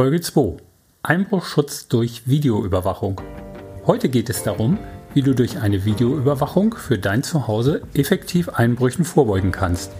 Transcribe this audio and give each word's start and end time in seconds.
Folge 0.00 0.22
2. 0.22 0.56
Einbruchschutz 1.02 1.86
durch 1.86 2.26
Videoüberwachung. 2.26 3.20
Heute 3.84 4.08
geht 4.08 4.30
es 4.30 4.42
darum, 4.42 4.78
wie 5.12 5.20
du 5.20 5.34
durch 5.34 5.58
eine 5.58 5.84
Videoüberwachung 5.84 6.74
für 6.74 6.96
dein 6.96 7.22
Zuhause 7.22 7.82
effektiv 7.92 8.48
Einbrüchen 8.48 9.04
vorbeugen 9.04 9.52
kannst. 9.52 9.92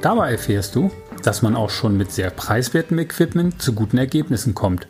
Dabei 0.00 0.30
erfährst 0.30 0.76
du, 0.76 0.92
dass 1.24 1.42
man 1.42 1.56
auch 1.56 1.70
schon 1.70 1.96
mit 1.96 2.12
sehr 2.12 2.30
preiswertem 2.30 3.00
Equipment 3.00 3.60
zu 3.60 3.72
guten 3.72 3.98
Ergebnissen 3.98 4.54
kommt. 4.54 4.86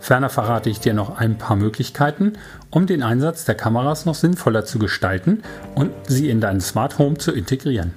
Ferner 0.00 0.30
verrate 0.30 0.70
ich 0.70 0.80
dir 0.80 0.94
noch 0.94 1.18
ein 1.18 1.36
paar 1.36 1.56
Möglichkeiten, 1.56 2.38
um 2.70 2.86
den 2.86 3.02
Einsatz 3.02 3.44
der 3.44 3.54
Kameras 3.54 4.06
noch 4.06 4.14
sinnvoller 4.14 4.64
zu 4.64 4.78
gestalten 4.78 5.42
und 5.74 5.90
sie 6.06 6.30
in 6.30 6.40
dein 6.40 6.62
Smart 6.62 6.98
Home 6.98 7.18
zu 7.18 7.32
integrieren. 7.32 7.92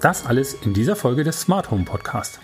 Das 0.00 0.26
alles 0.26 0.54
in 0.64 0.74
dieser 0.74 0.96
Folge 0.96 1.22
des 1.22 1.42
Smart 1.42 1.70
Home 1.70 1.84
Podcast. 1.84 2.40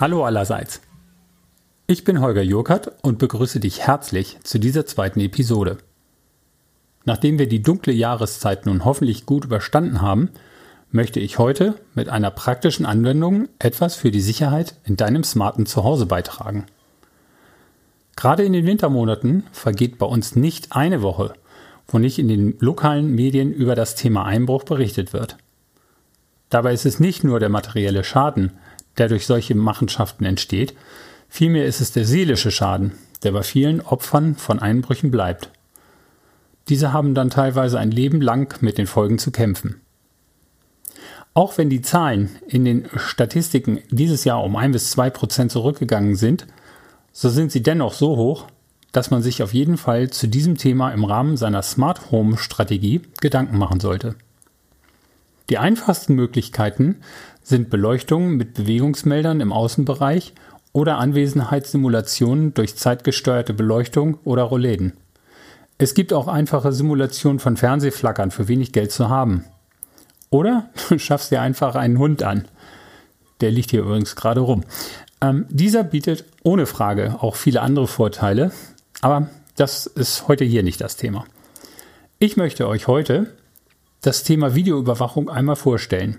Hallo 0.00 0.24
allerseits. 0.24 0.80
Ich 1.86 2.04
bin 2.04 2.22
Holger 2.22 2.40
Jurkert 2.40 2.90
und 3.02 3.18
begrüße 3.18 3.60
dich 3.60 3.80
herzlich 3.86 4.38
zu 4.42 4.58
dieser 4.58 4.86
zweiten 4.86 5.20
Episode. 5.20 5.76
Nachdem 7.04 7.38
wir 7.38 7.46
die 7.46 7.60
dunkle 7.60 7.92
Jahreszeit 7.92 8.64
nun 8.64 8.86
hoffentlich 8.86 9.26
gut 9.26 9.44
überstanden 9.44 10.00
haben, 10.00 10.30
möchte 10.90 11.20
ich 11.20 11.38
heute 11.38 11.74
mit 11.94 12.08
einer 12.08 12.30
praktischen 12.30 12.86
Anwendung 12.86 13.50
etwas 13.58 13.94
für 13.94 14.10
die 14.10 14.22
Sicherheit 14.22 14.74
in 14.84 14.96
deinem 14.96 15.22
smarten 15.22 15.66
Zuhause 15.66 16.06
beitragen. 16.06 16.64
Gerade 18.16 18.44
in 18.44 18.54
den 18.54 18.64
Wintermonaten 18.64 19.44
vergeht 19.52 19.98
bei 19.98 20.06
uns 20.06 20.34
nicht 20.34 20.72
eine 20.72 21.02
Woche, 21.02 21.34
wo 21.86 21.98
nicht 21.98 22.18
in 22.18 22.28
den 22.28 22.56
lokalen 22.58 23.14
Medien 23.14 23.52
über 23.52 23.74
das 23.74 23.96
Thema 23.96 24.24
Einbruch 24.24 24.64
berichtet 24.64 25.12
wird. 25.12 25.36
Dabei 26.48 26.72
ist 26.72 26.86
es 26.86 27.00
nicht 27.00 27.22
nur 27.22 27.38
der 27.38 27.50
materielle 27.50 28.02
Schaden, 28.02 28.52
der 28.98 29.08
durch 29.08 29.26
solche 29.26 29.54
Machenschaften 29.54 30.24
entsteht, 30.24 30.74
vielmehr 31.28 31.66
ist 31.66 31.80
es 31.80 31.92
der 31.92 32.04
seelische 32.04 32.50
Schaden, 32.50 32.92
der 33.22 33.32
bei 33.32 33.42
vielen 33.42 33.80
Opfern 33.80 34.36
von 34.36 34.58
Einbrüchen 34.58 35.10
bleibt. 35.10 35.50
Diese 36.68 36.92
haben 36.92 37.14
dann 37.14 37.30
teilweise 37.30 37.78
ein 37.78 37.90
Leben 37.90 38.20
lang 38.20 38.60
mit 38.62 38.78
den 38.78 38.86
Folgen 38.86 39.18
zu 39.18 39.30
kämpfen. 39.30 39.80
Auch 41.32 41.58
wenn 41.58 41.70
die 41.70 41.82
Zahlen 41.82 42.30
in 42.46 42.64
den 42.64 42.88
Statistiken 42.96 43.80
dieses 43.90 44.24
Jahr 44.24 44.42
um 44.42 44.56
ein 44.56 44.72
bis 44.72 44.90
zwei 44.90 45.10
Prozent 45.10 45.52
zurückgegangen 45.52 46.16
sind, 46.16 46.46
so 47.12 47.28
sind 47.28 47.52
sie 47.52 47.62
dennoch 47.62 47.94
so 47.94 48.16
hoch, 48.16 48.46
dass 48.92 49.10
man 49.10 49.22
sich 49.22 49.42
auf 49.42 49.54
jeden 49.54 49.76
Fall 49.76 50.10
zu 50.10 50.26
diesem 50.26 50.56
Thema 50.56 50.90
im 50.90 51.04
Rahmen 51.04 51.36
seiner 51.36 51.62
Smart 51.62 52.10
Home 52.10 52.36
Strategie 52.36 53.02
Gedanken 53.20 53.58
machen 53.58 53.80
sollte. 53.80 54.16
Die 55.48 55.58
einfachsten 55.58 56.14
Möglichkeiten 56.14 56.96
sind 57.50 57.68
Beleuchtung 57.68 58.36
mit 58.36 58.54
Bewegungsmeldern 58.54 59.40
im 59.40 59.52
Außenbereich 59.52 60.32
oder 60.72 60.96
Anwesenheitssimulationen 60.98 62.54
durch 62.54 62.76
zeitgesteuerte 62.76 63.52
Beleuchtung 63.52 64.18
oder 64.24 64.44
Rollläden. 64.44 64.94
Es 65.76 65.94
gibt 65.94 66.12
auch 66.12 66.28
einfache 66.28 66.72
Simulationen 66.72 67.40
von 67.40 67.56
Fernsehflackern 67.56 68.30
für 68.30 68.48
wenig 68.48 68.72
Geld 68.72 68.92
zu 68.92 69.10
haben. 69.10 69.44
Oder 70.30 70.70
du 70.88 70.98
schaffst 70.98 71.32
dir 71.32 71.42
einfach 71.42 71.74
einen 71.74 71.98
Hund 71.98 72.22
an. 72.22 72.46
Der 73.40 73.50
liegt 73.50 73.70
hier 73.70 73.80
übrigens 73.80 74.16
gerade 74.16 74.40
rum. 74.40 74.64
Ähm, 75.20 75.46
dieser 75.50 75.82
bietet 75.82 76.24
ohne 76.42 76.66
Frage 76.66 77.16
auch 77.20 77.34
viele 77.34 77.62
andere 77.62 77.88
Vorteile, 77.88 78.52
aber 79.02 79.28
das 79.56 79.86
ist 79.86 80.28
heute 80.28 80.44
hier 80.44 80.62
nicht 80.62 80.80
das 80.80 80.96
Thema. 80.96 81.24
Ich 82.20 82.36
möchte 82.36 82.68
euch 82.68 82.86
heute 82.86 83.34
das 84.02 84.22
Thema 84.22 84.54
Videoüberwachung 84.54 85.28
einmal 85.28 85.56
vorstellen 85.56 86.18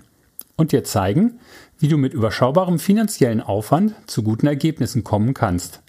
und 0.56 0.72
dir 0.72 0.84
zeigen, 0.84 1.40
wie 1.78 1.88
du 1.88 1.96
mit 1.96 2.14
überschaubarem 2.14 2.78
finanziellen 2.78 3.40
Aufwand 3.40 3.94
zu 4.06 4.22
guten 4.22 4.46
Ergebnissen 4.46 5.04
kommen 5.04 5.34
kannst. 5.34 5.80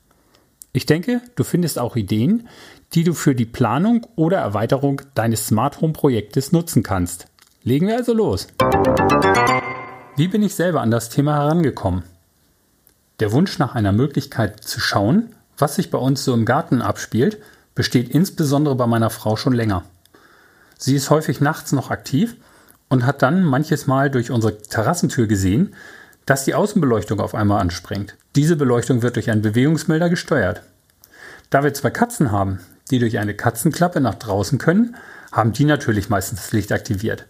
Ich 0.72 0.86
denke, 0.86 1.22
du 1.36 1.44
findest 1.44 1.78
auch 1.78 1.96
Ideen, 1.96 2.48
die 2.94 3.04
du 3.04 3.14
für 3.14 3.36
die 3.36 3.46
Planung 3.46 4.08
oder 4.16 4.38
Erweiterung 4.38 5.02
deines 5.14 5.48
Smart 5.48 5.82
Home 5.82 5.94
Projektes 5.94 6.52
nutzen 6.52 6.82
kannst. 6.82 7.28
Legen 7.64 7.88
wir 7.88 7.98
also 7.98 8.14
los. 8.14 8.48
Wie 10.16 10.28
bin 10.28 10.44
ich 10.44 10.56
selber 10.56 10.82
an 10.82 10.92
das 10.92 11.10
Thema 11.10 11.36
herangekommen? 11.36 12.04
Der 13.20 13.32
Wunsch 13.32 13.60
nach 13.60 13.76
einer 13.76 13.92
Möglichkeit 13.92 14.64
zu 14.64 14.80
schauen, 14.80 15.30
was 15.58 15.76
sich 15.76 15.92
bei 15.92 15.98
uns 15.98 16.24
so 16.24 16.34
im 16.34 16.46
Garten 16.46 16.82
abspielt, 16.82 17.38
besteht 17.76 18.10
insbesondere 18.10 18.76
bei 18.76 18.88
meiner 18.88 19.10
Frau 19.10 19.36
schon 19.36 19.54
länger. 19.54 19.84
Sie 20.78 20.96
ist 20.96 21.10
häufig 21.10 21.40
nachts 21.40 21.72
noch 21.72 21.92
aktiv 21.92 22.36
und 22.94 23.08
hat 23.08 23.24
dann 23.24 23.44
manches 23.44 23.88
Mal 23.88 24.12
durch 24.12 24.30
unsere 24.30 24.56
Terrassentür 24.60 25.26
gesehen, 25.26 25.74
dass 26.28 26.46
die 26.46 26.54
Außenbeleuchtung 26.54 27.20
auf 27.20 27.34
einmal 27.34 27.60
anspringt. 27.60 28.16
Diese 28.36 28.56
Beleuchtung 28.56 29.02
wird 29.02 29.16
durch 29.16 29.32
einen 29.32 29.42
Bewegungsmelder 29.42 30.10
gesteuert. 30.10 30.62
Da 31.50 31.64
wir 31.64 31.74
zwei 31.74 31.90
Katzen 31.90 32.32
haben, 32.32 32.60
die 32.92 33.00
durch 33.00 33.18
eine 33.18 33.34
Katzenklappe 33.34 34.00
nach 34.00 34.14
draußen 34.14 34.60
können, 34.60 34.96
haben 35.32 35.54
die 35.54 35.66
natürlich 35.66 36.10
meistens 36.10 36.42
das 36.42 36.52
Licht 36.52 36.72
aktiviert. 36.72 37.26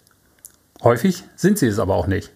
Häufig 0.84 1.24
sind 1.38 1.58
sie 1.58 1.68
es 1.68 1.80
aber 1.80 1.96
auch 1.96 2.08
nicht, 2.08 2.32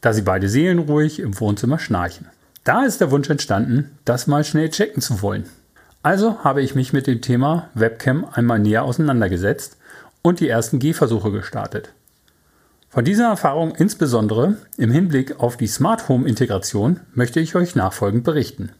da 0.00 0.12
sie 0.12 0.22
beide 0.22 0.48
seelenruhig 0.48 1.20
im 1.20 1.38
Wohnzimmer 1.38 1.78
schnarchen. 1.78 2.26
Da 2.64 2.84
ist 2.84 3.00
der 3.00 3.12
Wunsch 3.12 3.30
entstanden, 3.30 3.96
das 4.04 4.26
mal 4.26 4.42
schnell 4.42 4.68
checken 4.70 5.00
zu 5.00 5.22
wollen. 5.22 5.44
Also 6.02 6.42
habe 6.42 6.60
ich 6.60 6.74
mich 6.74 6.92
mit 6.92 7.06
dem 7.06 7.22
Thema 7.22 7.68
Webcam 7.74 8.26
einmal 8.32 8.58
näher 8.58 8.82
auseinandergesetzt 8.82 9.76
und 10.22 10.40
die 10.40 10.48
ersten 10.48 10.80
Gehversuche 10.80 11.30
gestartet. 11.30 11.92
Von 12.90 13.04
dieser 13.04 13.28
Erfahrung 13.28 13.74
insbesondere 13.74 14.56
im 14.78 14.90
Hinblick 14.90 15.40
auf 15.40 15.58
die 15.58 15.66
Smart 15.66 16.08
Home 16.08 16.26
Integration 16.26 17.00
möchte 17.12 17.38
ich 17.38 17.54
euch 17.54 17.74
nachfolgend 17.74 18.24
berichten. 18.24 18.72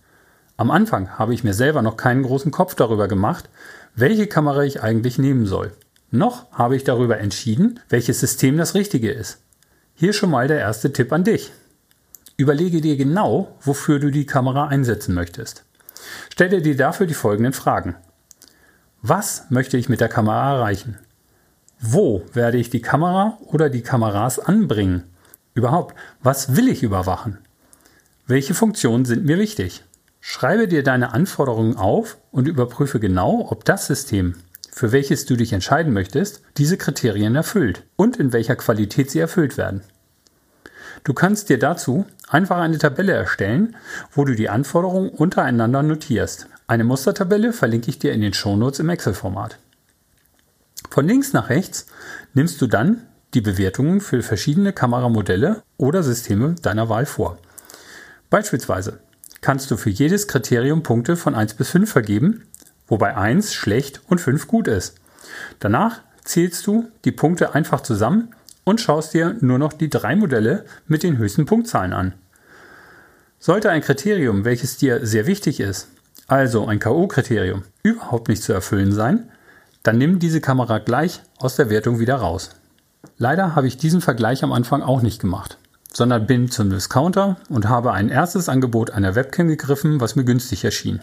Am 0.56 0.70
Anfang 0.70 1.18
habe 1.18 1.34
ich 1.34 1.44
mir 1.44 1.52
selber 1.52 1.82
noch 1.82 1.98
keinen 1.98 2.22
großen 2.22 2.50
Kopf 2.50 2.74
darüber 2.74 3.06
gemacht, 3.06 3.50
welche 3.94 4.26
Kamera 4.26 4.64
ich 4.64 4.82
eigentlich 4.82 5.18
nehmen 5.18 5.44
soll. 5.44 5.72
Noch 6.10 6.50
habe 6.52 6.74
ich 6.74 6.84
darüber 6.84 7.18
entschieden, 7.18 7.80
welches 7.90 8.18
System 8.18 8.56
das 8.56 8.74
richtige 8.74 9.10
ist. 9.10 9.42
Hier 9.94 10.14
schon 10.14 10.30
mal 10.30 10.48
der 10.48 10.58
erste 10.58 10.90
Tipp 10.90 11.12
an 11.12 11.24
dich. 11.24 11.52
Überlege 12.38 12.80
dir 12.80 12.96
genau, 12.96 13.56
wofür 13.60 13.98
du 13.98 14.10
die 14.10 14.24
Kamera 14.24 14.68
einsetzen 14.68 15.14
möchtest. 15.14 15.64
Stelle 16.30 16.62
dir 16.62 16.76
dafür 16.76 17.06
die 17.06 17.14
folgenden 17.14 17.52
Fragen. 17.52 17.94
Was 19.02 19.50
möchte 19.50 19.76
ich 19.76 19.90
mit 19.90 20.00
der 20.00 20.08
Kamera 20.08 20.54
erreichen? 20.54 20.98
Wo 21.80 22.22
werde 22.32 22.58
ich 22.58 22.70
die 22.70 22.82
Kamera 22.82 23.38
oder 23.46 23.70
die 23.70 23.82
Kameras 23.82 24.40
anbringen? 24.40 25.04
Überhaupt, 25.54 25.94
was 26.20 26.56
will 26.56 26.68
ich 26.68 26.82
überwachen? 26.82 27.38
Welche 28.26 28.52
Funktionen 28.52 29.04
sind 29.04 29.24
mir 29.24 29.38
wichtig? 29.38 29.84
Schreibe 30.20 30.66
dir 30.66 30.82
deine 30.82 31.12
Anforderungen 31.12 31.76
auf 31.76 32.18
und 32.32 32.48
überprüfe 32.48 32.98
genau, 32.98 33.46
ob 33.50 33.64
das 33.64 33.86
System, 33.86 34.34
für 34.72 34.90
welches 34.90 35.24
du 35.24 35.36
dich 35.36 35.52
entscheiden 35.52 35.92
möchtest, 35.92 36.42
diese 36.56 36.76
Kriterien 36.76 37.36
erfüllt 37.36 37.84
und 37.94 38.16
in 38.16 38.32
welcher 38.32 38.56
Qualität 38.56 39.10
sie 39.10 39.20
erfüllt 39.20 39.56
werden. 39.56 39.82
Du 41.04 41.14
kannst 41.14 41.48
dir 41.48 41.60
dazu 41.60 42.06
einfach 42.28 42.58
eine 42.58 42.78
Tabelle 42.78 43.12
erstellen, 43.12 43.76
wo 44.12 44.24
du 44.24 44.34
die 44.34 44.48
Anforderungen 44.48 45.10
untereinander 45.10 45.84
notierst. 45.84 46.48
Eine 46.66 46.84
Mustertabelle 46.84 47.52
verlinke 47.52 47.88
ich 47.88 48.00
dir 48.00 48.12
in 48.12 48.20
den 48.20 48.34
Shownotes 48.34 48.80
im 48.80 48.88
Excel-Format. 48.90 49.58
Von 50.90 51.06
links 51.06 51.32
nach 51.32 51.48
rechts 51.50 51.86
nimmst 52.34 52.60
du 52.60 52.66
dann 52.66 53.02
die 53.34 53.40
Bewertungen 53.40 54.00
für 54.00 54.22
verschiedene 54.22 54.72
Kameramodelle 54.72 55.62
oder 55.76 56.02
Systeme 56.02 56.54
deiner 56.62 56.88
Wahl 56.88 57.06
vor. 57.06 57.38
Beispielsweise 58.30 59.00
kannst 59.40 59.70
du 59.70 59.76
für 59.76 59.90
jedes 59.90 60.28
Kriterium 60.28 60.82
Punkte 60.82 61.16
von 61.16 61.34
1 61.34 61.54
bis 61.54 61.70
5 61.70 61.90
vergeben, 61.90 62.42
wobei 62.86 63.16
1 63.16 63.54
schlecht 63.54 64.00
und 64.08 64.20
5 64.20 64.46
gut 64.46 64.68
ist. 64.68 64.96
Danach 65.60 66.00
zählst 66.24 66.66
du 66.66 66.88
die 67.04 67.12
Punkte 67.12 67.54
einfach 67.54 67.82
zusammen 67.82 68.34
und 68.64 68.80
schaust 68.80 69.14
dir 69.14 69.36
nur 69.40 69.58
noch 69.58 69.72
die 69.72 69.90
drei 69.90 70.16
Modelle 70.16 70.64
mit 70.86 71.02
den 71.02 71.18
höchsten 71.18 71.46
Punktzahlen 71.46 71.92
an. 71.92 72.14
Sollte 73.38 73.70
ein 73.70 73.82
Kriterium, 73.82 74.44
welches 74.44 74.78
dir 74.78 75.06
sehr 75.06 75.26
wichtig 75.26 75.60
ist, 75.60 75.88
also 76.26 76.66
ein 76.66 76.80
KO-Kriterium, 76.80 77.62
überhaupt 77.82 78.28
nicht 78.28 78.42
zu 78.42 78.52
erfüllen 78.52 78.92
sein, 78.92 79.30
dann 79.88 79.96
nimm 79.96 80.18
diese 80.18 80.42
Kamera 80.42 80.80
gleich 80.80 81.22
aus 81.38 81.56
der 81.56 81.70
Wertung 81.70 81.98
wieder 81.98 82.16
raus. 82.16 82.50
Leider 83.16 83.56
habe 83.56 83.66
ich 83.66 83.78
diesen 83.78 84.02
Vergleich 84.02 84.44
am 84.44 84.52
Anfang 84.52 84.82
auch 84.82 85.00
nicht 85.00 85.18
gemacht, 85.18 85.56
sondern 85.90 86.26
bin 86.26 86.50
zum 86.50 86.68
Discounter 86.68 87.38
und 87.48 87.70
habe 87.70 87.94
ein 87.94 88.10
erstes 88.10 88.50
Angebot 88.50 88.90
einer 88.90 89.14
Webcam 89.14 89.48
gegriffen, 89.48 89.98
was 89.98 90.14
mir 90.14 90.24
günstig 90.24 90.62
erschien. 90.62 91.00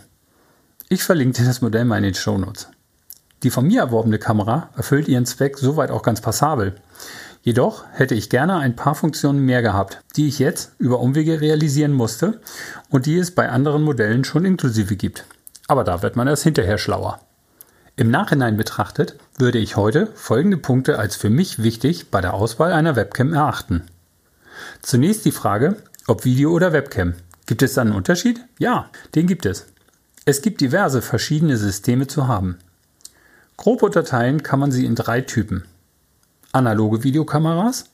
Ich 0.88 1.02
verlinke 1.02 1.40
dir 1.40 1.48
das 1.48 1.62
Modell 1.62 1.84
mal 1.84 1.98
in 1.98 2.04
den 2.04 2.14
Shownotes. 2.14 2.68
Die 3.42 3.50
von 3.50 3.66
mir 3.66 3.80
erworbene 3.80 4.20
Kamera 4.20 4.70
erfüllt 4.78 5.08
ihren 5.08 5.26
Zweck 5.26 5.58
soweit 5.58 5.90
auch 5.90 6.04
ganz 6.04 6.22
passabel. 6.22 6.76
Jedoch 7.42 7.86
hätte 7.92 8.14
ich 8.14 8.30
gerne 8.30 8.58
ein 8.58 8.76
paar 8.76 8.94
Funktionen 8.94 9.40
mehr 9.40 9.64
gehabt, 9.64 10.04
die 10.16 10.28
ich 10.28 10.38
jetzt 10.38 10.74
über 10.78 11.00
Umwege 11.00 11.42
realisieren 11.42 11.94
musste 11.94 12.40
und 12.92 13.08
die 13.08 13.18
es 13.18 13.32
bei 13.32 13.50
anderen 13.50 13.82
Modellen 13.82 14.26
schon 14.26 14.46
inklusive 14.46 14.96
gibt. 14.96 15.26
Aber 15.66 15.84
da 15.84 16.04
wird 16.04 16.16
man 16.16 16.28
erst 16.28 16.44
hinterher 16.44 16.78
schlauer. 16.78 17.20
Im 17.98 18.12
Nachhinein 18.12 18.58
betrachtet 18.58 19.16
würde 19.38 19.58
ich 19.58 19.78
heute 19.78 20.08
folgende 20.16 20.58
Punkte 20.58 21.00
als 21.00 21.16
für 21.16 21.30
mich 21.30 21.64
wichtig 21.64 22.12
bei 22.12 22.20
der 22.20 22.34
Auswahl 22.34 22.74
einer 22.74 22.98
Webcam 22.98 23.34
erachten. 23.34 23.84
Zunächst 24.82 25.24
die 25.24 25.32
Frage, 25.32 25.78
ob 26.06 26.26
Video 26.26 26.52
oder 26.52 26.74
Webcam. 26.74 27.14
Gibt 27.46 27.62
es 27.62 27.76
da 27.76 27.82
einen 27.82 27.94
Unterschied? 27.94 28.44
Ja, 28.60 28.90
den 29.16 29.28
gibt 29.28 29.46
es. 29.46 29.68
Es 30.26 30.42
gibt 30.42 30.60
diverse 30.60 31.02
verschiedene 31.02 31.56
Systeme 31.56 32.08
zu 32.08 32.28
haben. 32.28 32.58
Grob 33.56 33.82
unterteilen 33.82 34.44
kann 34.44 34.60
man 34.60 34.74
sie 34.74 34.86
in 34.86 34.96
drei 34.96 35.22
Typen. 35.22 35.64
Analoge 36.52 37.04
Videokameras, 37.04 37.86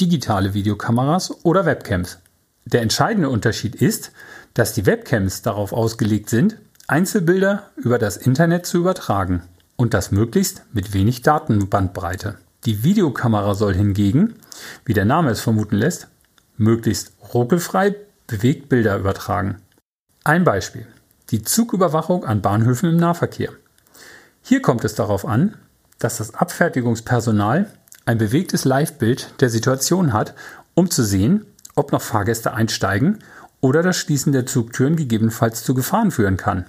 digitale 0.00 0.54
Videokameras 0.54 1.44
oder 1.44 1.66
Webcams. 1.66 2.18
Der 2.64 2.80
entscheidende 2.80 3.28
Unterschied 3.28 3.74
ist, 3.74 4.12
dass 4.54 4.72
die 4.72 4.86
Webcams 4.86 5.42
darauf 5.42 5.74
ausgelegt 5.74 6.30
sind, 6.30 6.56
Einzelbilder 6.90 7.64
über 7.76 7.98
das 7.98 8.16
Internet 8.16 8.64
zu 8.64 8.78
übertragen 8.78 9.42
und 9.76 9.92
das 9.92 10.10
möglichst 10.10 10.62
mit 10.72 10.94
wenig 10.94 11.20
Datenbandbreite. 11.20 12.38
Die 12.64 12.82
Videokamera 12.82 13.54
soll 13.54 13.74
hingegen, 13.74 14.36
wie 14.86 14.94
der 14.94 15.04
Name 15.04 15.30
es 15.30 15.42
vermuten 15.42 15.76
lässt, 15.76 16.08
möglichst 16.56 17.12
ruckelfrei 17.34 17.94
bewegt 18.26 18.70
Bilder 18.70 18.96
übertragen. 18.96 19.56
Ein 20.24 20.44
Beispiel. 20.44 20.86
Die 21.28 21.42
Zugüberwachung 21.42 22.24
an 22.24 22.40
Bahnhöfen 22.40 22.88
im 22.88 22.96
Nahverkehr. 22.96 23.52
Hier 24.40 24.62
kommt 24.62 24.82
es 24.82 24.94
darauf 24.94 25.26
an, 25.26 25.56
dass 25.98 26.16
das 26.16 26.32
Abfertigungspersonal 26.32 27.70
ein 28.06 28.16
bewegtes 28.16 28.64
Livebild 28.64 29.34
der 29.40 29.50
Situation 29.50 30.14
hat, 30.14 30.34
um 30.72 30.90
zu 30.90 31.04
sehen, 31.04 31.44
ob 31.74 31.92
noch 31.92 32.00
Fahrgäste 32.00 32.54
einsteigen 32.54 33.18
oder 33.60 33.82
das 33.82 33.98
Schließen 33.98 34.32
der 34.32 34.46
Zugtüren 34.46 34.96
gegebenenfalls 34.96 35.64
zu 35.64 35.74
Gefahren 35.74 36.10
führen 36.10 36.38
kann. 36.38 36.64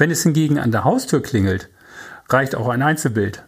Wenn 0.00 0.10
es 0.10 0.22
hingegen 0.22 0.58
an 0.58 0.72
der 0.72 0.84
Haustür 0.84 1.22
klingelt, 1.22 1.68
reicht 2.30 2.54
auch 2.54 2.70
ein 2.70 2.80
Einzelbild, 2.80 3.42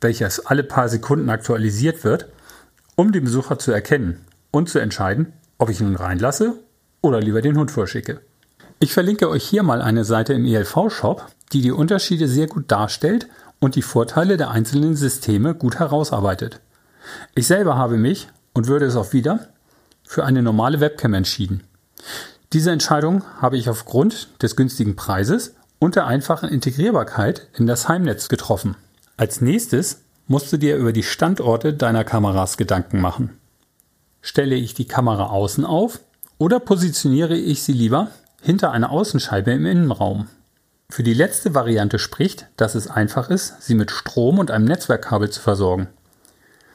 welches 0.00 0.46
alle 0.46 0.64
paar 0.64 0.88
Sekunden 0.88 1.28
aktualisiert 1.28 2.02
wird, 2.02 2.28
um 2.96 3.12
den 3.12 3.24
Besucher 3.24 3.58
zu 3.58 3.72
erkennen 3.72 4.24
und 4.50 4.70
zu 4.70 4.78
entscheiden, 4.78 5.34
ob 5.58 5.68
ich 5.68 5.82
ihn 5.82 5.94
reinlasse 5.94 6.54
oder 7.02 7.20
lieber 7.20 7.42
den 7.42 7.58
Hund 7.58 7.70
vorschicke. 7.70 8.22
Ich 8.80 8.94
verlinke 8.94 9.28
euch 9.28 9.44
hier 9.44 9.62
mal 9.62 9.82
eine 9.82 10.06
Seite 10.06 10.32
im 10.32 10.46
ELV-Shop, 10.46 11.26
die 11.52 11.60
die 11.60 11.72
Unterschiede 11.72 12.26
sehr 12.26 12.46
gut 12.46 12.72
darstellt 12.72 13.28
und 13.60 13.74
die 13.74 13.82
Vorteile 13.82 14.38
der 14.38 14.50
einzelnen 14.50 14.96
Systeme 14.96 15.54
gut 15.54 15.78
herausarbeitet. 15.78 16.62
Ich 17.34 17.46
selber 17.46 17.76
habe 17.76 17.98
mich, 17.98 18.28
und 18.54 18.66
würde 18.66 18.86
es 18.86 18.96
auch 18.96 19.12
wieder, 19.12 19.48
für 20.04 20.24
eine 20.24 20.42
normale 20.42 20.80
Webcam 20.80 21.12
entschieden. 21.12 21.64
Diese 22.54 22.70
Entscheidung 22.70 23.24
habe 23.42 23.58
ich 23.58 23.68
aufgrund 23.68 24.42
des 24.42 24.56
günstigen 24.56 24.96
Preises 24.96 25.54
und 25.82 25.96
der 25.96 26.06
einfachen 26.06 26.48
Integrierbarkeit 26.48 27.48
in 27.54 27.66
das 27.66 27.88
Heimnetz 27.88 28.28
getroffen. 28.28 28.76
Als 29.16 29.40
nächstes 29.40 30.02
musst 30.28 30.52
du 30.52 30.56
dir 30.56 30.76
über 30.76 30.92
die 30.92 31.02
Standorte 31.02 31.74
deiner 31.74 32.04
Kameras 32.04 32.56
Gedanken 32.56 33.00
machen. 33.00 33.36
Stelle 34.20 34.54
ich 34.54 34.74
die 34.74 34.86
Kamera 34.86 35.30
außen 35.30 35.64
auf 35.64 35.98
oder 36.38 36.60
positioniere 36.60 37.36
ich 37.36 37.64
sie 37.64 37.72
lieber 37.72 38.12
hinter 38.40 38.70
einer 38.70 38.92
Außenscheibe 38.92 39.50
im 39.50 39.66
Innenraum? 39.66 40.28
Für 40.88 41.02
die 41.02 41.14
letzte 41.14 41.52
Variante 41.52 41.98
spricht, 41.98 42.46
dass 42.56 42.76
es 42.76 42.86
einfach 42.86 43.28
ist, 43.28 43.60
sie 43.60 43.74
mit 43.74 43.90
Strom 43.90 44.38
und 44.38 44.52
einem 44.52 44.66
Netzwerkkabel 44.66 45.30
zu 45.30 45.40
versorgen. 45.40 45.88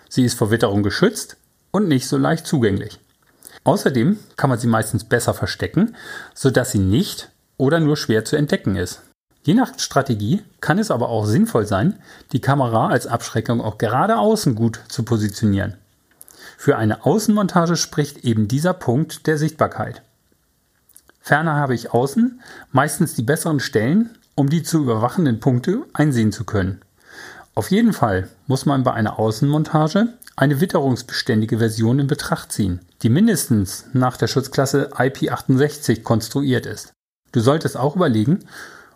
Sie 0.09 0.25
ist 0.25 0.37
vor 0.37 0.51
Witterung 0.51 0.83
geschützt 0.83 1.37
und 1.71 1.87
nicht 1.87 2.09
so 2.09 2.17
leicht 2.17 2.45
zugänglich. 2.45 2.99
Außerdem 3.63 4.19
kann 4.35 4.49
man 4.49 4.59
sie 4.59 4.67
meistens 4.67 5.05
besser 5.05 5.33
verstecken, 5.33 5.95
sodass 6.33 6.71
sie 6.71 6.79
nicht 6.79 7.29
oder 7.57 7.79
nur 7.79 7.97
schwer 7.97 8.25
zu 8.25 8.35
entdecken 8.35 8.75
ist. 8.75 9.01
Je 9.43 9.53
nach 9.53 9.79
Strategie 9.79 10.41
kann 10.59 10.77
es 10.77 10.91
aber 10.91 11.09
auch 11.09 11.25
sinnvoll 11.25 11.65
sein, 11.65 11.99
die 12.33 12.41
Kamera 12.41 12.89
als 12.89 13.07
Abschreckung 13.07 13.61
auch 13.61 13.77
gerade 13.77 14.17
außen 14.17 14.55
gut 14.55 14.81
zu 14.89 15.03
positionieren. 15.03 15.75
Für 16.57 16.77
eine 16.77 17.05
Außenmontage 17.05 17.77
spricht 17.77 18.25
eben 18.25 18.47
dieser 18.47 18.73
Punkt 18.73 19.27
der 19.27 19.37
Sichtbarkeit. 19.37 20.01
Ferner 21.21 21.55
habe 21.55 21.75
ich 21.75 21.93
außen 21.93 22.41
meistens 22.71 23.13
die 23.13 23.21
besseren 23.21 23.59
Stellen, 23.59 24.09
um 24.35 24.49
die 24.49 24.63
zu 24.63 24.81
überwachenden 24.81 25.39
Punkte 25.39 25.83
einsehen 25.93 26.31
zu 26.31 26.43
können. 26.43 26.81
Auf 27.55 27.71
jeden 27.71 27.93
Fall 27.93 28.29
muss 28.47 28.65
man 28.65 28.83
bei 28.83 28.93
einer 28.93 29.17
Außenmontage 29.17 30.13
eine 30.35 30.61
witterungsbeständige 30.61 31.57
Version 31.57 31.99
in 31.99 32.07
Betracht 32.07 32.51
ziehen, 32.51 32.81
die 33.01 33.09
mindestens 33.09 33.85
nach 33.93 34.17
der 34.17 34.27
Schutzklasse 34.27 34.91
IP68 34.93 36.03
konstruiert 36.03 36.65
ist. 36.65 36.93
Du 37.37 37.43
solltest 37.43 37.77
auch 37.77 37.95
überlegen, 37.95 38.39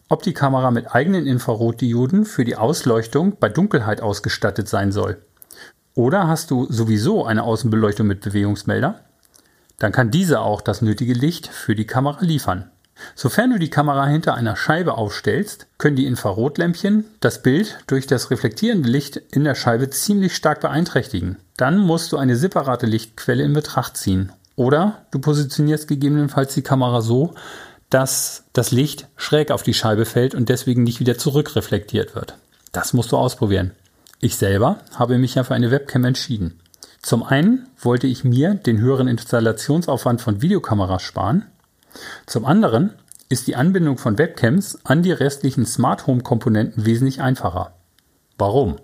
ob 0.10 0.24
die 0.24 0.34
Kamera 0.34 0.72
mit 0.72 0.96
eigenen 0.96 1.28
Infrarotdioden 1.28 2.26
für 2.26 2.44
die 2.44 2.56
Ausleuchtung 2.56 3.38
bei 3.40 3.50
Dunkelheit 3.50 4.02
ausgestattet 4.02 4.68
sein 4.68 4.92
soll. 4.92 5.22
Oder 5.94 6.28
hast 6.28 6.50
du 6.50 6.66
sowieso 6.68 7.24
eine 7.24 7.44
Außenbeleuchtung 7.44 8.08
mit 8.08 8.22
Bewegungsmelder? 8.22 9.02
Dann 9.78 9.92
kann 9.92 10.10
diese 10.10 10.40
auch 10.40 10.62
das 10.62 10.82
nötige 10.82 11.14
Licht 11.14 11.50
für 11.50 11.76
die 11.76 11.86
Kamera 11.86 12.26
liefern. 12.26 12.72
Sofern 13.14 13.52
du 13.52 13.60
die 13.60 13.70
Kamera 13.70 14.08
hinter 14.08 14.34
einer 14.34 14.56
Scheibe 14.56 14.98
aufstellst, 14.98 15.68
können 15.78 15.96
die 15.96 16.08
Infrarotlämpchen 16.08 17.06
das 17.20 17.44
Bild 17.44 17.78
durch 17.86 18.08
das 18.08 18.32
reflektierende 18.32 18.90
Licht 18.90 19.18
in 19.18 19.44
der 19.44 19.54
Scheibe 19.54 19.92
ziemlich 19.92 20.36
stark 20.36 20.62
beeinträchtigen. 20.62 21.38
Dann 21.58 21.78
musst 21.78 22.12
du 22.12 22.18
eine 22.18 22.36
separate 22.36 22.88
Lichtquelle 22.88 23.44
in 23.44 23.54
Betracht 23.54 23.98
ziehen. 23.98 24.32
Oder 24.56 25.06
du 25.12 25.20
positionierst 25.20 25.88
gegebenenfalls 25.88 26.56
die 26.56 26.64
Kamera 26.64 27.02
so, 27.02 27.36
dass 27.92 28.46
das 28.54 28.72
Licht 28.72 29.08
schräg 29.18 29.52
auf 29.52 29.62
die 29.62 29.74
Scheibe 29.74 30.06
fällt 30.06 30.34
und 30.34 30.50
deswegen 30.50 30.84
nicht 30.84 31.00
wieder 31.00 31.18
zurückreflektiert 31.18 32.16
wird. 32.16 32.36
Das 32.72 32.94
musst 32.94 33.12
du 33.12 33.18
ausprobieren. 33.18 33.72
Ich 34.20 34.38
selber 34.38 34.80
habe 34.96 35.18
mich 35.18 35.36
ja 35.36 35.44
für 35.44 35.54
eine 35.54 35.72
Webcam 35.72 36.06
entschieden. 36.06 36.60
Zum 37.02 37.24
einen 37.24 37.68
wollte 37.80 38.08
ich 38.08 38.24
mir 38.24 38.54
den 38.54 38.80
höheren 38.80 39.08
Installationsaufwand 39.08 40.22
von 40.22 40.42
Videokameras 40.42 41.02
sparen. 41.02 41.46
Zum 42.26 42.46
anderen 42.46 42.94
ist 43.28 43.48
die 43.48 43.56
Anbindung 43.56 43.98
von 43.98 44.18
Webcams 44.18 44.80
an 44.86 45.04
die 45.04 45.12
restlichen 45.12 45.66
Smart 45.66 46.08
Home 46.08 46.22
Komponenten 46.22 46.86
wesentlich 46.86 47.22
einfacher. 47.22 47.74
Warum? 48.38 48.78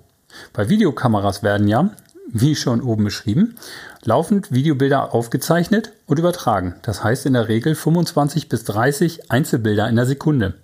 Bei 0.52 0.68
Videokameras 0.68 1.44
werden 1.44 1.68
ja, 1.68 1.92
wie 2.28 2.56
schon 2.56 2.82
oben 2.82 3.06
beschrieben, 3.06 3.56
laufend 4.04 4.52
Videobilder 4.52 5.14
aufgezeichnet 5.14 5.94
und 6.06 6.20
übertragen. 6.20 6.76
Das 6.82 7.04
heißt 7.04 7.26
in 7.26 7.34
der 7.34 7.48
Regel 7.48 7.76
25 7.76 8.50
bis 8.50 8.64
30 8.66 9.32
Einzelbilder 9.32 9.88
in 9.88 9.96
der 9.96 10.06
Sekunde. 10.06 10.56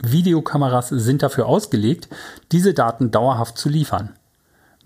Videokameras 0.00 0.88
sind 0.90 1.22
dafür 1.22 1.46
ausgelegt, 1.46 2.08
diese 2.52 2.72
Daten 2.72 3.10
dauerhaft 3.10 3.58
zu 3.58 3.68
liefern. 3.68 4.10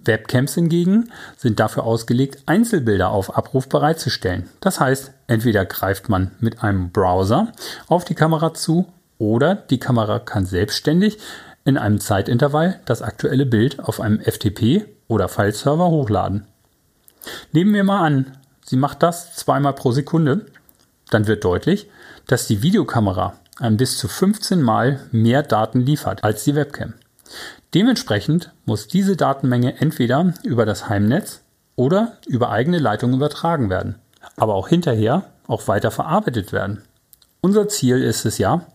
Webcams 0.04 0.54
hingegen 0.54 1.10
sind 1.36 1.60
dafür 1.60 1.84
ausgelegt, 1.84 2.42
Einzelbilder 2.46 3.10
auf 3.10 3.36
Abruf 3.36 3.68
bereitzustellen. 3.68 4.48
Das 4.60 4.80
heißt, 4.80 5.12
entweder 5.28 5.64
greift 5.64 6.08
man 6.08 6.32
mit 6.40 6.62
einem 6.62 6.90
Browser 6.90 7.52
auf 7.88 8.04
die 8.04 8.14
Kamera 8.14 8.54
zu 8.54 8.86
oder 9.18 9.54
die 9.54 9.78
Kamera 9.78 10.18
kann 10.18 10.46
selbstständig 10.46 11.18
in 11.64 11.78
einem 11.78 12.00
Zeitintervall 12.00 12.80
das 12.84 13.02
aktuelle 13.02 13.46
Bild 13.46 13.80
auf 13.80 14.00
einem 14.00 14.20
FTP 14.20 14.86
oder 15.08 15.28
Fileserver 15.28 15.88
hochladen. 15.88 16.46
Nehmen 17.52 17.74
wir 17.74 17.84
mal 17.84 18.04
an, 18.04 18.36
sie 18.64 18.76
macht 18.76 19.02
das 19.02 19.36
zweimal 19.36 19.74
pro 19.74 19.92
Sekunde, 19.92 20.46
dann 21.10 21.26
wird 21.26 21.44
deutlich, 21.44 21.88
dass 22.26 22.46
die 22.46 22.62
Videokamera 22.62 23.34
ein 23.58 23.76
bis 23.76 23.98
zu 23.98 24.08
15 24.08 24.62
Mal 24.62 25.00
mehr 25.12 25.42
Daten 25.42 25.80
liefert 25.80 26.24
als 26.24 26.44
die 26.44 26.54
Webcam. 26.54 26.94
Dementsprechend 27.74 28.50
muss 28.64 28.88
diese 28.88 29.16
Datenmenge 29.16 29.80
entweder 29.80 30.34
über 30.42 30.66
das 30.66 30.88
Heimnetz 30.88 31.40
oder 31.76 32.18
über 32.26 32.50
eigene 32.50 32.78
Leitungen 32.78 33.16
übertragen 33.16 33.70
werden, 33.70 33.96
aber 34.36 34.54
auch 34.54 34.68
hinterher 34.68 35.24
auch 35.46 35.68
weiter 35.68 35.90
verarbeitet 35.90 36.52
werden. 36.52 36.82
Unser 37.40 37.68
Ziel 37.68 38.02
ist 38.02 38.24
es 38.24 38.38
ja, 38.38 38.66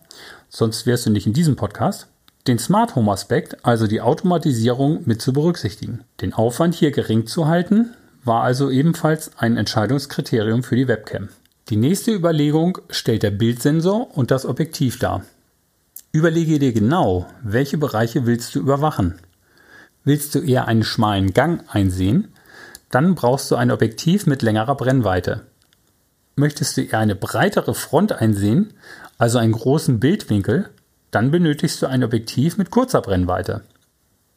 sonst 0.48 0.86
wärst 0.86 1.06
du 1.06 1.10
nicht 1.10 1.26
in 1.26 1.32
diesem 1.32 1.56
Podcast, 1.56 2.08
den 2.48 2.58
Smart 2.58 2.96
Home 2.96 3.12
Aspekt, 3.12 3.64
also 3.64 3.86
die 3.86 4.00
Automatisierung 4.00 5.02
mit 5.04 5.20
zu 5.20 5.32
berücksichtigen. 5.32 6.04
Den 6.20 6.32
Aufwand 6.32 6.74
hier 6.74 6.90
gering 6.90 7.26
zu 7.26 7.46
halten, 7.46 7.94
war 8.24 8.42
also 8.42 8.70
ebenfalls 8.70 9.30
ein 9.36 9.56
Entscheidungskriterium 9.56 10.62
für 10.62 10.76
die 10.76 10.88
Webcam. 10.88 11.28
Die 11.68 11.76
nächste 11.76 12.12
Überlegung 12.12 12.78
stellt 12.88 13.22
der 13.22 13.30
Bildsensor 13.30 14.16
und 14.16 14.30
das 14.30 14.46
Objektiv 14.46 14.98
dar. 14.98 15.22
Überlege 16.12 16.58
dir 16.58 16.72
genau, 16.72 17.26
welche 17.42 17.76
Bereiche 17.76 18.26
willst 18.26 18.54
du 18.54 18.60
überwachen. 18.60 19.18
Willst 20.04 20.34
du 20.34 20.40
eher 20.40 20.66
einen 20.66 20.84
schmalen 20.84 21.34
Gang 21.34 21.62
einsehen, 21.68 22.28
dann 22.90 23.14
brauchst 23.14 23.50
du 23.50 23.56
ein 23.56 23.70
Objektiv 23.70 24.26
mit 24.26 24.40
längerer 24.40 24.74
Brennweite. 24.74 25.42
Möchtest 26.34 26.76
du 26.76 26.82
eher 26.82 26.98
eine 26.98 27.14
breitere 27.14 27.74
Front 27.74 28.12
einsehen, 28.12 28.72
also 29.18 29.36
einen 29.36 29.52
großen 29.52 30.00
Bildwinkel, 30.00 30.70
dann 31.10 31.30
benötigst 31.30 31.80
du 31.82 31.86
ein 31.86 32.04
Objektiv 32.04 32.58
mit 32.58 32.70
kurzer 32.70 33.00
Brennweite. 33.00 33.62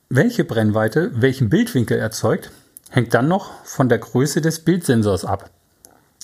Welche 0.09 0.43
Brennweite 0.43 1.11
welchen 1.13 1.49
Bildwinkel 1.49 1.97
erzeugt, 1.97 2.51
hängt 2.89 3.13
dann 3.13 3.27
noch 3.27 3.63
von 3.63 3.89
der 3.89 3.97
Größe 3.97 4.41
des 4.41 4.59
Bildsensors 4.59 5.25
ab. 5.25 5.49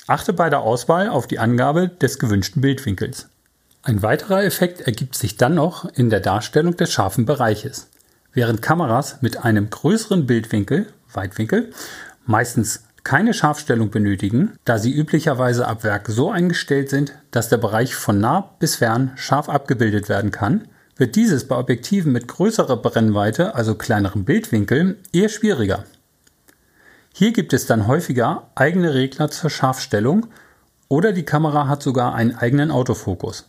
Achte 0.07 0.33
bei 0.33 0.49
der 0.49 0.61
Auswahl 0.61 1.09
auf 1.09 1.27
die 1.27 1.39
Angabe 1.39 1.89
des 1.89 2.19
gewünschten 2.19 2.61
Bildwinkels. 2.61 3.27
Ein 3.83 4.01
weiterer 4.01 4.43
Effekt 4.43 4.81
ergibt 4.81 5.15
sich 5.15 5.37
dann 5.37 5.55
noch 5.55 5.85
in 5.93 6.09
der 6.09 6.19
Darstellung 6.19 6.75
des 6.75 6.91
scharfen 6.91 7.25
Bereiches. 7.25 7.87
Während 8.33 8.61
Kameras 8.61 9.21
mit 9.21 9.43
einem 9.43 9.69
größeren 9.69 10.25
Bildwinkel, 10.25 10.87
Weitwinkel, 11.13 11.71
meistens 12.25 12.83
keine 13.07 13.33
Scharfstellung 13.33 13.89
benötigen, 13.89 14.57
da 14.65 14.79
sie 14.79 14.93
üblicherweise 14.93 15.65
ab 15.65 15.85
Werk 15.85 16.09
so 16.09 16.29
eingestellt 16.29 16.89
sind, 16.89 17.13
dass 17.31 17.47
der 17.47 17.55
Bereich 17.55 17.95
von 17.95 18.19
nah 18.19 18.41
bis 18.59 18.75
fern 18.75 19.13
scharf 19.15 19.47
abgebildet 19.47 20.09
werden 20.09 20.31
kann, 20.31 20.67
wird 20.97 21.15
dieses 21.15 21.47
bei 21.47 21.55
Objektiven 21.55 22.11
mit 22.11 22.27
größerer 22.27 22.75
Brennweite, 22.75 23.55
also 23.55 23.75
kleinerem 23.75 24.25
Bildwinkel, 24.25 24.97
eher 25.13 25.29
schwieriger. 25.29 25.85
Hier 27.13 27.31
gibt 27.31 27.53
es 27.53 27.65
dann 27.65 27.87
häufiger 27.87 28.49
eigene 28.55 28.93
Regler 28.93 29.31
zur 29.31 29.51
Scharfstellung 29.51 30.27
oder 30.89 31.13
die 31.13 31.23
Kamera 31.23 31.69
hat 31.69 31.81
sogar 31.81 32.13
einen 32.13 32.35
eigenen 32.35 32.71
Autofokus. 32.71 33.45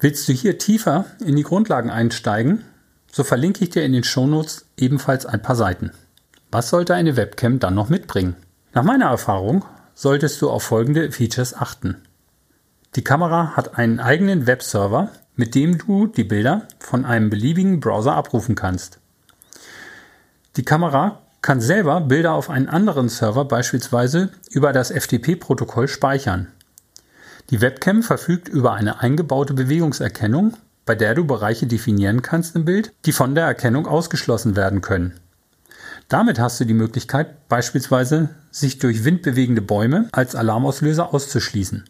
Willst 0.00 0.26
du 0.30 0.32
hier 0.32 0.56
tiefer 0.56 1.04
in 1.22 1.36
die 1.36 1.42
Grundlagen 1.42 1.90
einsteigen, 1.90 2.64
so 3.12 3.22
verlinke 3.22 3.64
ich 3.64 3.68
dir 3.68 3.84
in 3.84 3.92
den 3.92 4.02
Shownotes 4.02 4.64
ebenfalls 4.78 5.26
ein 5.26 5.42
paar 5.42 5.56
Seiten. 5.56 5.90
Was 6.50 6.70
sollte 6.70 6.94
eine 6.94 7.18
Webcam 7.18 7.58
dann 7.58 7.74
noch 7.74 7.90
mitbringen? 7.90 8.36
Nach 8.74 8.82
meiner 8.82 9.06
Erfahrung 9.06 9.64
solltest 9.94 10.42
du 10.42 10.50
auf 10.50 10.64
folgende 10.64 11.12
Features 11.12 11.54
achten. 11.54 12.02
Die 12.96 13.04
Kamera 13.04 13.56
hat 13.56 13.78
einen 13.78 14.00
eigenen 14.00 14.48
Webserver, 14.48 15.10
mit 15.36 15.54
dem 15.54 15.78
du 15.78 16.08
die 16.08 16.24
Bilder 16.24 16.66
von 16.80 17.04
einem 17.04 17.30
beliebigen 17.30 17.78
Browser 17.78 18.16
abrufen 18.16 18.56
kannst. 18.56 18.98
Die 20.56 20.64
Kamera 20.64 21.20
kann 21.40 21.60
selber 21.60 22.00
Bilder 22.00 22.32
auf 22.32 22.50
einen 22.50 22.68
anderen 22.68 23.08
Server 23.08 23.44
beispielsweise 23.44 24.30
über 24.50 24.72
das 24.72 24.90
FTP-Protokoll 24.90 25.86
speichern. 25.86 26.48
Die 27.50 27.60
Webcam 27.60 28.02
verfügt 28.02 28.48
über 28.48 28.72
eine 28.72 29.00
eingebaute 29.00 29.54
Bewegungserkennung, 29.54 30.56
bei 30.84 30.96
der 30.96 31.14
du 31.14 31.24
Bereiche 31.24 31.68
definieren 31.68 32.22
kannst 32.22 32.56
im 32.56 32.64
Bild, 32.64 32.92
die 33.04 33.12
von 33.12 33.36
der 33.36 33.44
Erkennung 33.44 33.86
ausgeschlossen 33.86 34.56
werden 34.56 34.80
können. 34.80 35.20
Damit 36.08 36.38
hast 36.38 36.60
du 36.60 36.64
die 36.64 36.74
Möglichkeit, 36.74 37.48
beispielsweise 37.48 38.30
sich 38.50 38.78
durch 38.78 39.04
Wind 39.04 39.22
bewegende 39.22 39.62
Bäume 39.62 40.08
als 40.12 40.34
Alarmauslöser 40.34 41.14
auszuschließen. 41.14 41.84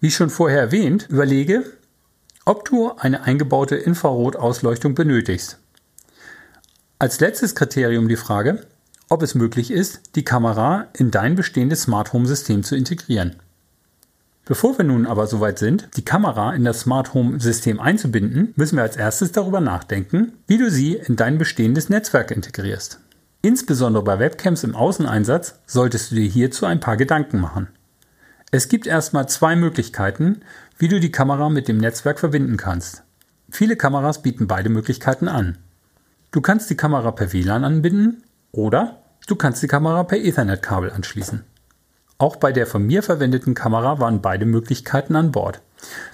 Wie 0.00 0.10
schon 0.10 0.30
vorher 0.30 0.60
erwähnt, 0.60 1.08
überlege, 1.08 1.64
ob 2.44 2.64
du 2.66 2.92
eine 2.92 3.22
eingebaute 3.22 3.76
Infrarotausleuchtung 3.76 4.94
benötigst. 4.94 5.58
Als 6.98 7.20
letztes 7.20 7.54
Kriterium 7.54 8.08
die 8.08 8.16
Frage, 8.16 8.66
ob 9.08 9.22
es 9.22 9.34
möglich 9.34 9.70
ist, 9.70 10.14
die 10.14 10.24
Kamera 10.24 10.88
in 10.94 11.10
dein 11.10 11.34
bestehendes 11.34 11.82
Smart 11.82 12.12
Home 12.12 12.26
System 12.26 12.62
zu 12.62 12.76
integrieren. 12.76 13.36
Bevor 14.46 14.76
wir 14.76 14.84
nun 14.84 15.06
aber 15.06 15.26
soweit 15.26 15.58
sind, 15.58 15.88
die 15.96 16.04
Kamera 16.04 16.54
in 16.54 16.64
das 16.64 16.80
Smart 16.80 17.14
Home 17.14 17.40
System 17.40 17.80
einzubinden, 17.80 18.52
müssen 18.56 18.76
wir 18.76 18.82
als 18.82 18.96
erstes 18.96 19.32
darüber 19.32 19.60
nachdenken, 19.60 20.32
wie 20.46 20.58
du 20.58 20.70
sie 20.70 20.96
in 20.96 21.16
dein 21.16 21.38
bestehendes 21.38 21.88
Netzwerk 21.88 22.30
integrierst. 22.30 23.00
Insbesondere 23.40 24.04
bei 24.04 24.18
Webcams 24.18 24.62
im 24.64 24.74
Außeneinsatz 24.74 25.60
solltest 25.66 26.10
du 26.10 26.16
dir 26.16 26.28
hierzu 26.28 26.66
ein 26.66 26.80
paar 26.80 26.98
Gedanken 26.98 27.40
machen. 27.40 27.68
Es 28.50 28.68
gibt 28.68 28.86
erstmal 28.86 29.28
zwei 29.28 29.56
Möglichkeiten, 29.56 30.42
wie 30.78 30.88
du 30.88 31.00
die 31.00 31.10
Kamera 31.10 31.48
mit 31.48 31.66
dem 31.66 31.78
Netzwerk 31.78 32.18
verbinden 32.18 32.56
kannst. 32.56 33.02
Viele 33.50 33.76
Kameras 33.76 34.22
bieten 34.22 34.46
beide 34.46 34.68
Möglichkeiten 34.68 35.28
an. 35.28 35.56
Du 36.32 36.40
kannst 36.40 36.68
die 36.68 36.76
Kamera 36.76 37.12
per 37.12 37.32
WLAN 37.32 37.64
anbinden 37.64 38.24
oder 38.52 39.02
du 39.26 39.36
kannst 39.36 39.62
die 39.62 39.68
Kamera 39.68 40.04
per 40.04 40.18
Ethernet-Kabel 40.18 40.90
anschließen. 40.90 41.44
Auch 42.18 42.36
bei 42.36 42.52
der 42.52 42.66
von 42.66 42.86
mir 42.86 43.02
verwendeten 43.02 43.54
Kamera 43.54 43.98
waren 43.98 44.22
beide 44.22 44.46
Möglichkeiten 44.46 45.16
an 45.16 45.32
Bord. 45.32 45.60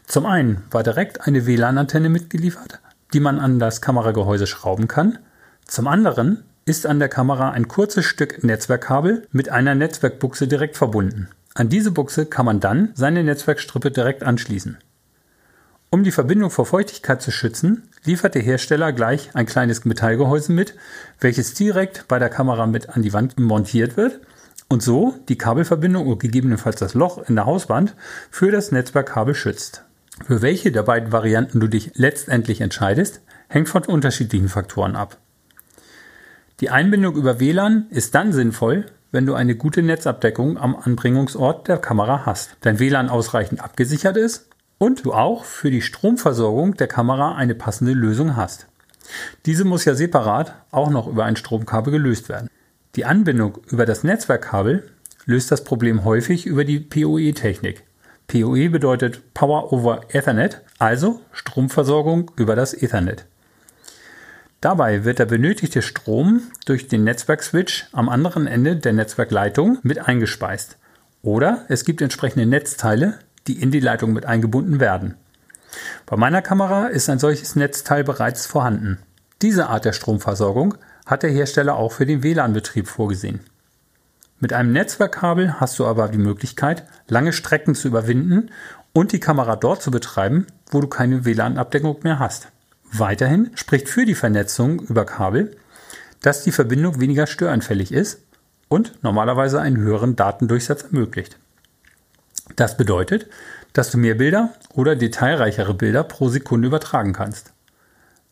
Zum 0.06 0.26
einen 0.26 0.64
war 0.70 0.82
direkt 0.82 1.26
eine 1.26 1.46
WLAN-Antenne 1.46 2.08
mitgeliefert, 2.08 2.80
die 3.12 3.20
man 3.20 3.38
an 3.38 3.58
das 3.58 3.80
Kameragehäuse 3.80 4.46
schrauben 4.46 4.88
kann. 4.88 5.18
Zum 5.66 5.86
anderen 5.86 6.44
ist 6.64 6.86
an 6.86 6.98
der 6.98 7.08
Kamera 7.08 7.50
ein 7.50 7.68
kurzes 7.68 8.06
Stück 8.06 8.42
Netzwerkkabel 8.42 9.26
mit 9.30 9.50
einer 9.50 9.74
Netzwerkbuchse 9.74 10.48
direkt 10.48 10.76
verbunden. 10.76 11.28
An 11.54 11.68
diese 11.68 11.90
Buchse 11.90 12.26
kann 12.26 12.46
man 12.46 12.60
dann 12.60 12.90
seine 12.94 13.22
Netzwerkstrippe 13.22 13.90
direkt 13.90 14.22
anschließen. 14.22 14.78
Um 15.90 16.04
die 16.04 16.12
Verbindung 16.12 16.50
vor 16.50 16.66
Feuchtigkeit 16.66 17.20
zu 17.20 17.32
schützen, 17.32 17.88
liefert 18.04 18.36
der 18.36 18.42
Hersteller 18.42 18.92
gleich 18.92 19.30
ein 19.34 19.46
kleines 19.46 19.84
Metallgehäuse 19.84 20.52
mit, 20.52 20.74
welches 21.18 21.54
direkt 21.54 22.06
bei 22.06 22.20
der 22.20 22.28
Kamera 22.28 22.66
mit 22.66 22.90
an 22.90 23.02
die 23.02 23.12
Wand 23.12 23.38
montiert 23.38 23.96
wird 23.96 24.20
und 24.70 24.82
so 24.82 25.16
die 25.28 25.36
Kabelverbindung 25.36 26.06
und 26.06 26.20
gegebenenfalls 26.20 26.76
das 26.76 26.94
Loch 26.94 27.18
in 27.28 27.34
der 27.34 27.44
Hauswand 27.44 27.96
für 28.30 28.50
das 28.50 28.72
Netzwerkkabel 28.72 29.34
schützt. 29.34 29.84
Für 30.24 30.42
welche 30.42 30.70
der 30.70 30.84
beiden 30.84 31.12
Varianten 31.12 31.60
du 31.60 31.66
dich 31.66 31.92
letztendlich 31.96 32.60
entscheidest, 32.60 33.20
hängt 33.48 33.68
von 33.68 33.84
unterschiedlichen 33.84 34.48
Faktoren 34.48 34.94
ab. 34.94 35.18
Die 36.60 36.70
Einbindung 36.70 37.16
über 37.16 37.40
WLAN 37.40 37.86
ist 37.90 38.14
dann 38.14 38.32
sinnvoll, 38.32 38.86
wenn 39.10 39.26
du 39.26 39.34
eine 39.34 39.56
gute 39.56 39.82
Netzabdeckung 39.82 40.56
am 40.56 40.76
Anbringungsort 40.76 41.66
der 41.66 41.78
Kamera 41.78 42.24
hast, 42.24 42.56
dein 42.60 42.78
WLAN 42.78 43.08
ausreichend 43.08 43.60
abgesichert 43.60 44.16
ist 44.16 44.50
und 44.78 45.04
du 45.04 45.12
auch 45.12 45.44
für 45.44 45.72
die 45.72 45.82
Stromversorgung 45.82 46.74
der 46.76 46.86
Kamera 46.86 47.34
eine 47.34 47.56
passende 47.56 47.92
Lösung 47.92 48.36
hast. 48.36 48.68
Diese 49.46 49.64
muss 49.64 49.84
ja 49.84 49.96
separat 49.96 50.54
auch 50.70 50.90
noch 50.90 51.08
über 51.08 51.24
ein 51.24 51.34
Stromkabel 51.34 51.90
gelöst 51.90 52.28
werden. 52.28 52.48
Die 52.96 53.04
Anbindung 53.04 53.58
über 53.68 53.86
das 53.86 54.02
Netzwerkkabel 54.02 54.90
löst 55.24 55.52
das 55.52 55.62
Problem 55.62 56.04
häufig 56.04 56.44
über 56.46 56.64
die 56.64 56.80
PoE-Technik. 56.80 57.84
PoE 58.26 58.68
bedeutet 58.68 59.32
Power 59.32 59.72
over 59.72 60.00
Ethernet, 60.08 60.62
also 60.78 61.20
Stromversorgung 61.32 62.32
über 62.36 62.56
das 62.56 62.74
Ethernet. 62.74 63.26
Dabei 64.60 65.04
wird 65.04 65.20
der 65.20 65.26
benötigte 65.26 65.82
Strom 65.82 66.42
durch 66.66 66.88
den 66.88 67.04
Netzwerkswitch 67.04 67.86
am 67.92 68.08
anderen 68.08 68.46
Ende 68.46 68.76
der 68.76 68.92
Netzwerkleitung 68.92 69.78
mit 69.82 70.06
eingespeist. 70.06 70.76
Oder 71.22 71.64
es 71.68 71.84
gibt 71.84 72.02
entsprechende 72.02 72.46
Netzteile, 72.46 73.18
die 73.46 73.62
in 73.62 73.70
die 73.70 73.80
Leitung 73.80 74.12
mit 74.12 74.26
eingebunden 74.26 74.80
werden. 74.80 75.14
Bei 76.06 76.16
meiner 76.16 76.42
Kamera 76.42 76.88
ist 76.88 77.08
ein 77.08 77.20
solches 77.20 77.56
Netzteil 77.56 78.02
bereits 78.04 78.46
vorhanden. 78.46 78.98
Diese 79.42 79.68
Art 79.68 79.84
der 79.84 79.92
Stromversorgung 79.92 80.74
hat 81.10 81.24
der 81.24 81.30
Hersteller 81.30 81.74
auch 81.74 81.92
für 81.92 82.06
den 82.06 82.22
WLAN-Betrieb 82.22 82.86
vorgesehen. 82.86 83.40
Mit 84.38 84.52
einem 84.52 84.72
Netzwerkkabel 84.72 85.60
hast 85.60 85.78
du 85.78 85.86
aber 85.86 86.08
die 86.08 86.18
Möglichkeit, 86.18 86.84
lange 87.08 87.32
Strecken 87.32 87.74
zu 87.74 87.88
überwinden 87.88 88.50
und 88.92 89.12
die 89.12 89.20
Kamera 89.20 89.56
dort 89.56 89.82
zu 89.82 89.90
betreiben, 89.90 90.46
wo 90.70 90.80
du 90.80 90.86
keine 90.86 91.24
WLAN-Abdeckung 91.24 91.98
mehr 92.04 92.20
hast. 92.20 92.48
Weiterhin 92.92 93.50
spricht 93.54 93.88
für 93.88 94.06
die 94.06 94.14
Vernetzung 94.14 94.80
über 94.80 95.04
Kabel, 95.04 95.56
dass 96.22 96.42
die 96.42 96.52
Verbindung 96.52 97.00
weniger 97.00 97.26
störanfällig 97.26 97.92
ist 97.92 98.22
und 98.68 99.02
normalerweise 99.02 99.60
einen 99.60 99.78
höheren 99.78 100.16
Datendurchsatz 100.16 100.84
ermöglicht. 100.84 101.38
Das 102.56 102.76
bedeutet, 102.76 103.26
dass 103.72 103.90
du 103.90 103.98
mehr 103.98 104.14
Bilder 104.14 104.54
oder 104.74 104.96
detailreichere 104.96 105.74
Bilder 105.74 106.04
pro 106.04 106.28
Sekunde 106.28 106.68
übertragen 106.68 107.12
kannst. 107.12 107.52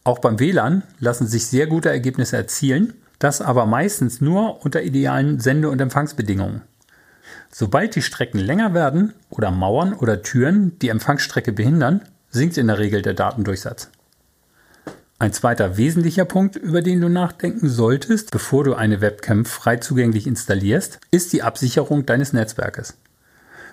Auch 0.09 0.21
beim 0.21 0.41
WLAN 0.41 0.85
lassen 1.01 1.27
sich 1.27 1.49
sehr 1.49 1.67
gute 1.67 1.91
Ergebnisse 1.91 2.39
erzielen, 2.39 2.95
das 3.19 3.43
aber 3.43 3.67
meistens 3.67 4.23
nur 4.23 4.65
unter 4.65 4.83
idealen 4.83 5.39
Sende- 5.39 5.69
und 5.69 5.83
Empfangsbedingungen. 5.83 6.63
Sobald 7.53 7.95
die 7.95 8.01
Strecken 8.01 8.39
länger 8.39 8.73
werden 8.73 9.13
oder 9.29 9.51
Mauern 9.51 9.93
oder 9.93 10.23
Türen 10.23 10.79
die 10.79 10.89
Empfangsstrecke 10.89 11.53
behindern, 11.53 12.01
sinkt 12.31 12.57
in 12.57 12.69
der 12.69 12.79
Regel 12.79 13.03
der 13.03 13.13
Datendurchsatz. 13.13 13.91
Ein 15.19 15.35
zweiter 15.35 15.77
wesentlicher 15.77 16.25
Punkt, 16.25 16.57
über 16.57 16.81
den 16.81 17.03
du 17.03 17.11
nachdenken 17.11 17.69
solltest, 17.69 18.31
bevor 18.31 18.65
du 18.65 18.73
eine 18.73 19.03
Webcam 19.03 19.45
frei 19.45 19.77
zugänglich 19.77 20.27
installierst, 20.27 21.01
ist 21.11 21.35
die 21.35 21.43
Absicherung 21.43 22.07
deines 22.07 22.33
Netzwerkes. 22.33 22.97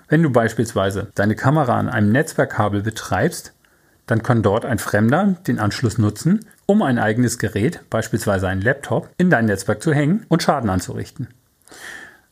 Wenn 0.08 0.22
du 0.22 0.28
beispielsweise 0.28 1.08
deine 1.14 1.34
Kamera 1.34 1.78
an 1.78 1.88
einem 1.88 2.12
Netzwerkkabel 2.12 2.82
betreibst, 2.82 3.54
dann 4.06 4.22
kann 4.22 4.42
dort 4.42 4.64
ein 4.64 4.78
Fremder 4.78 5.36
den 5.46 5.58
Anschluss 5.58 5.98
nutzen, 5.98 6.46
um 6.66 6.82
ein 6.82 6.98
eigenes 6.98 7.38
Gerät, 7.38 7.80
beispielsweise 7.90 8.48
einen 8.48 8.62
Laptop, 8.62 9.10
in 9.18 9.30
dein 9.30 9.46
Netzwerk 9.46 9.82
zu 9.82 9.92
hängen 9.92 10.24
und 10.28 10.42
Schaden 10.42 10.70
anzurichten. 10.70 11.28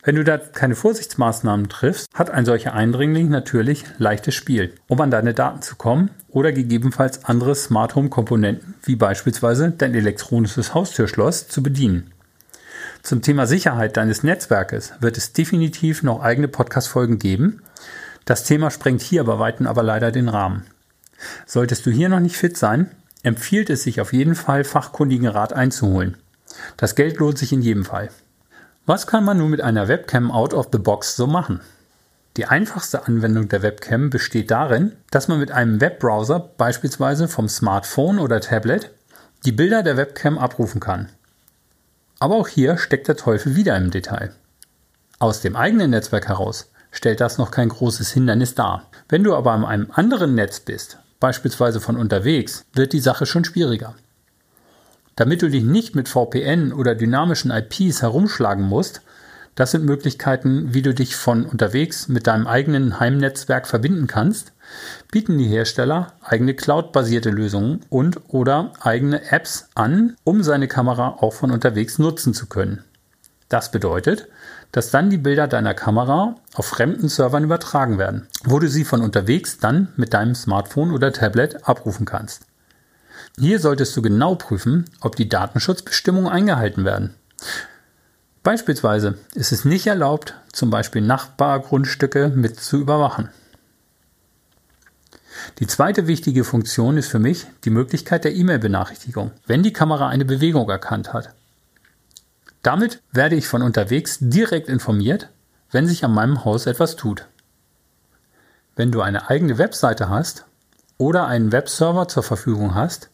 Wenn 0.07 0.17
du 0.17 0.25
da 0.25 0.37
keine 0.37 0.75
Vorsichtsmaßnahmen 0.75 1.71
triffst, 1.71 2.09
hat 2.13 2.31
ein 2.31 2.45
solcher 2.45 2.75
Eindringling 2.75 3.31
natürlich 3.31 3.85
leichtes 3.97 4.35
Spiel, 4.35 4.75
um 4.87 5.01
an 5.01 5.11
deine 5.11 5.33
Daten 5.33 5.63
zu 5.63 5.77
kommen 5.77 6.11
oder 6.29 6.53
gegebenenfalls 6.53 7.25
andere 7.25 7.55
Smart 7.55 7.95
Home 7.95 8.11
Komponenten, 8.11 8.75
wie 8.83 8.97
beispielsweise 8.97 9.71
dein 9.71 9.95
elektronisches 9.95 10.75
Haustürschloss, 10.75 11.49
zu 11.49 11.63
bedienen. 11.63 12.13
Zum 13.03 13.23
Thema 13.23 13.47
Sicherheit 13.47 13.97
deines 13.97 14.23
Netzwerkes 14.23 14.93
wird 15.01 15.17
es 15.17 15.33
definitiv 15.33 16.03
noch 16.03 16.21
eigene 16.23 16.49
Podcast-Folgen 16.49 17.19
geben. 17.19 17.63
Das 18.27 18.45
Thema 18.45 18.71
sprengt 18.71 19.01
hier 19.01 19.25
bei 19.25 19.39
Weitem 19.39 19.67
aber 19.67 19.83
leider 19.83 20.13
den 20.13 20.29
Rahmen. 20.29 20.67
Solltest 21.47 21.87
du 21.87 21.91
hier 21.91 22.09
noch 22.09 22.21
nicht 22.21 22.37
fit 22.37 22.57
sein, 22.57 22.91
empfiehlt 23.23 23.71
es 23.71 23.83
sich 23.83 24.01
auf 24.01 24.13
jeden 24.13 24.35
Fall, 24.35 24.65
fachkundigen 24.65 25.29
Rat 25.29 25.53
einzuholen. 25.53 26.17
Das 26.77 26.95
Geld 26.95 27.19
lohnt 27.19 27.39
sich 27.39 27.53
in 27.53 27.63
jedem 27.63 27.85
Fall. 27.85 28.11
Was 28.87 29.07
kann 29.07 29.25
man 29.25 29.39
nun 29.39 29.51
mit 29.51 29.61
einer 29.61 29.89
Webcam 29.89 30.31
out 30.31 30.53
of 30.53 30.69
the 30.73 30.79
box 30.79 31.17
so 31.17 31.27
machen? 31.27 31.61
Die 32.37 32.47
einfachste 32.47 33.07
Anwendung 33.07 33.49
der 33.49 33.63
Webcam 33.63 34.11
besteht 34.11 34.51
darin, 34.51 34.93
dass 35.11 35.29
man 35.29 35.39
mit 35.39 35.53
einem 35.53 35.81
Webbrowser, 35.81 36.41
beispielsweise 36.41 37.29
vom 37.29 37.49
Smartphone 37.49 38.19
oder 38.19 38.41
Tablet, 38.41 38.91
die 39.45 39.53
Bilder 39.53 39.83
der 39.83 39.97
Webcam 39.97 40.37
abrufen 40.37 40.81
kann. 40.81 41.09
Aber 42.19 42.35
auch 42.35 42.49
hier 42.49 42.77
steckt 42.77 43.09
der 43.09 43.17
Teufel 43.17 43.55
wieder 43.55 43.77
im 43.77 43.91
Detail. 43.91 44.35
Aus 45.19 45.41
dem 45.41 45.55
eigenen 45.55 45.91
Netzwerk 45.91 46.29
heraus 46.29 46.71
stellt 46.91 47.21
das 47.21 47.39
noch 47.39 47.51
kein 47.51 47.69
großes 47.69 48.11
Hindernis 48.13 48.55
dar. 48.55 48.91
Wenn 49.09 49.25
du 49.25 49.35
aber 49.35 49.53
an 49.53 49.65
einem 49.65 49.91
anderen 49.93 50.35
Netz 50.35 50.61
bist, 50.61 50.99
beispielsweise 51.21 51.81
von 51.81 51.97
unterwegs, 51.97 52.65
wird 52.73 52.93
die 52.93 53.01
Sache 53.01 53.27
schon 53.27 53.45
schwieriger. 53.45 53.95
Damit 55.17 55.43
du 55.43 55.49
dich 55.49 55.63
nicht 55.63 55.95
mit 55.95 56.09
VPN 56.09 56.73
oder 56.73 56.95
dynamischen 56.95 57.51
IPs 57.51 58.03
herumschlagen 58.03 58.65
musst, 58.65 59.03
das 59.55 59.71
sind 59.71 59.85
Möglichkeiten, 59.85 60.75
wie 60.75 60.83
du 60.83 60.93
dich 60.93 61.15
von 61.15 61.47
unterwegs 61.47 62.09
mit 62.09 62.27
deinem 62.27 62.49
eigenen 62.49 62.99
Heimnetzwerk 62.99 63.69
verbinden 63.69 64.09
kannst, 64.09 64.53
bieten 65.13 65.39
die 65.39 65.47
Hersteller 65.47 66.15
eigene 66.23 66.55
Cloud-basierte 66.55 67.31
Lösungen 67.31 67.81
und 67.89 68.21
oder 68.29 68.73
eigene 68.81 69.31
Apps 69.31 69.69
an, 69.77 70.17
um 70.25 70.43
seine 70.43 70.67
Kamera 70.67 71.19
auch 71.21 71.35
von 71.35 71.53
unterwegs 71.53 72.01
nutzen 72.01 72.35
zu 72.35 72.47
können. 72.47 72.83
Das 73.49 73.71
bedeutet, 73.71 74.27
dass 74.75 74.91
dann 74.91 75.09
die 75.09 75.19
Bilder 75.19 75.47
deiner 75.47 75.73
Kamera 75.73 76.35
auf 76.53 76.67
fremden 76.67 77.09
Servern 77.09 77.45
übertragen 77.45 77.97
werden, 77.97 78.27
wo 78.43 78.59
du 78.59 78.69
sie 78.69 78.85
von 78.85 79.03
unterwegs 79.03 79.59
dann 79.59 79.93
mit 79.95 80.13
deinem 80.15 80.35
Smartphone 80.35 80.91
oder 80.91 81.13
Tablet 81.13 81.69
abrufen 81.69 82.07
kannst. 82.07 82.43
Hier 83.39 83.61
solltest 83.61 83.97
du 83.97 84.03
genau 84.03 84.35
prüfen, 84.35 84.87
ob 85.01 85.15
die 85.15 85.29
Datenschutzbestimmungen 85.29 86.29
eingehalten 86.29 86.85
werden. 86.85 87.15
Beispielsweise 88.43 89.17
ist 89.35 89.53
es 89.53 89.65
nicht 89.65 89.87
erlaubt, 89.87 90.35
zum 90.53 90.71
Beispiel 90.71 91.03
Nachbargrundstücke 91.03 92.33
mit 92.35 92.59
zu 92.59 92.81
überwachen. 92.81 93.29
Die 95.61 95.69
zweite 95.69 96.09
wichtige 96.09 96.43
Funktion 96.43 96.97
ist 96.97 97.07
für 97.07 97.21
mich 97.21 97.47
die 97.65 97.71
Möglichkeit 97.71 98.25
der 98.25 98.35
E-Mail-Benachrichtigung, 98.35 99.31
wenn 99.47 99.63
die 99.63 99.73
Kamera 99.73 100.09
eine 100.09 100.25
Bewegung 100.25 100.69
erkannt 100.69 101.13
hat. 101.13 101.33
Damit 102.65 103.03
werde 103.13 103.37
ich 103.37 103.47
von 103.47 103.61
unterwegs 103.61 104.17
direkt 104.21 104.71
informiert, 104.71 105.29
wenn 105.71 105.87
sich 105.87 106.03
an 106.03 106.15
meinem 106.15 106.47
Haus 106.47 106.65
etwas 106.65 106.97
tut. 106.97 107.27
Wenn 108.75 108.91
du 108.91 109.03
eine 109.03 109.29
eigene 109.29 109.59
Webseite 109.59 110.09
hast 110.09 110.47
oder 110.97 111.27
einen 111.27 111.53
Webserver 111.53 112.09
zur 112.09 112.23
Verfügung 112.23 112.75
hast, 112.75 113.11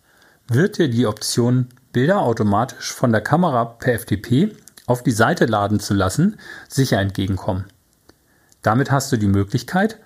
wird 0.46 0.78
dir 0.78 0.88
die 0.88 1.04
Option 1.04 1.66
Bilder 1.92 2.20
automatisch 2.20 2.92
von 2.92 3.10
der 3.10 3.22
Kamera 3.22 3.64
per 3.64 3.98
FTP 3.98 4.54
auf 4.86 5.02
die 5.02 5.10
Seite 5.10 5.46
laden 5.46 5.80
zu 5.80 5.94
lassen, 5.94 6.38
sicher 6.68 7.00
entgegenkommen. 7.00 7.64
Damit 8.62 8.92
hast 8.92 9.10
du 9.10 9.16
die 9.16 9.26
Möglichkeit, 9.26 9.98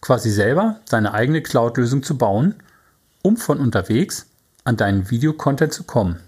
quasi 0.00 0.30
selber 0.30 0.78
deine 0.88 1.12
eigene 1.12 1.42
Cloud-Lösung 1.42 2.04
zu 2.04 2.16
bauen, 2.16 2.54
um 3.22 3.36
von 3.36 3.58
unterwegs 3.58 4.26
an 4.62 4.76
deinen 4.76 5.10
Videocontent 5.10 5.72
zu 5.72 5.82
kommen. 5.82 6.20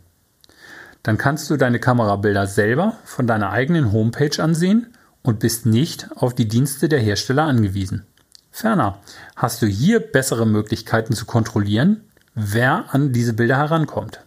Dann 1.05 1.19
kannst 1.19 1.49
du 1.51 1.57
deine 1.57 1.79
Kamerabilder 1.79 2.49
selber 2.49 2.97
von 3.05 3.29
deiner 3.29 3.51
eigenen 3.51 3.93
Homepage 3.93 4.43
ansehen 4.43 4.89
und 5.23 5.39
bist 5.39 5.67
nicht 5.67 6.09
auf 6.17 6.35
die 6.35 6.49
Dienste 6.49 6.89
der 6.89 6.99
Hersteller 6.99 7.45
angewiesen. 7.45 8.07
Ferner 8.51 8.99
hast 9.37 9.63
du 9.63 9.67
hier 9.67 10.01
bessere 10.01 10.47
Möglichkeiten 10.47 11.15
zu 11.15 11.27
kontrollieren, 11.27 12.01
wer 12.35 12.87
an 12.95 13.13
diese 13.13 13.35
Bilder 13.35 13.59
herankommt. 13.59 14.25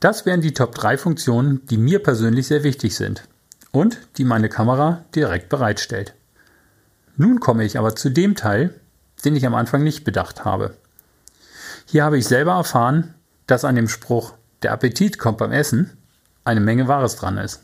Das 0.00 0.26
wären 0.26 0.40
die 0.40 0.54
Top 0.54 0.74
3 0.74 0.98
Funktionen, 0.98 1.64
die 1.66 1.78
mir 1.78 2.02
persönlich 2.02 2.48
sehr 2.48 2.64
wichtig 2.64 2.96
sind 2.96 3.22
und 3.70 3.98
die 4.16 4.24
meine 4.24 4.48
Kamera 4.48 5.04
direkt 5.14 5.50
bereitstellt. 5.50 6.14
Nun 7.16 7.38
komme 7.38 7.64
ich 7.64 7.78
aber 7.78 7.94
zu 7.94 8.10
dem 8.10 8.34
Teil, 8.34 8.74
den 9.24 9.36
ich 9.36 9.46
am 9.46 9.54
Anfang 9.54 9.84
nicht 9.84 10.02
bedacht 10.02 10.44
habe. 10.44 10.76
Hier 11.84 12.04
habe 12.04 12.18
ich 12.18 12.26
selber 12.26 12.52
erfahren, 12.54 13.14
dass 13.46 13.64
an 13.64 13.76
dem 13.76 13.88
Spruch 13.88 14.34
der 14.62 14.72
Appetit 14.72 15.18
kommt 15.18 15.38
beim 15.38 15.52
Essen 15.52 15.96
eine 16.44 16.60
Menge 16.60 16.88
Wahres 16.88 17.16
dran 17.16 17.38
ist. 17.38 17.62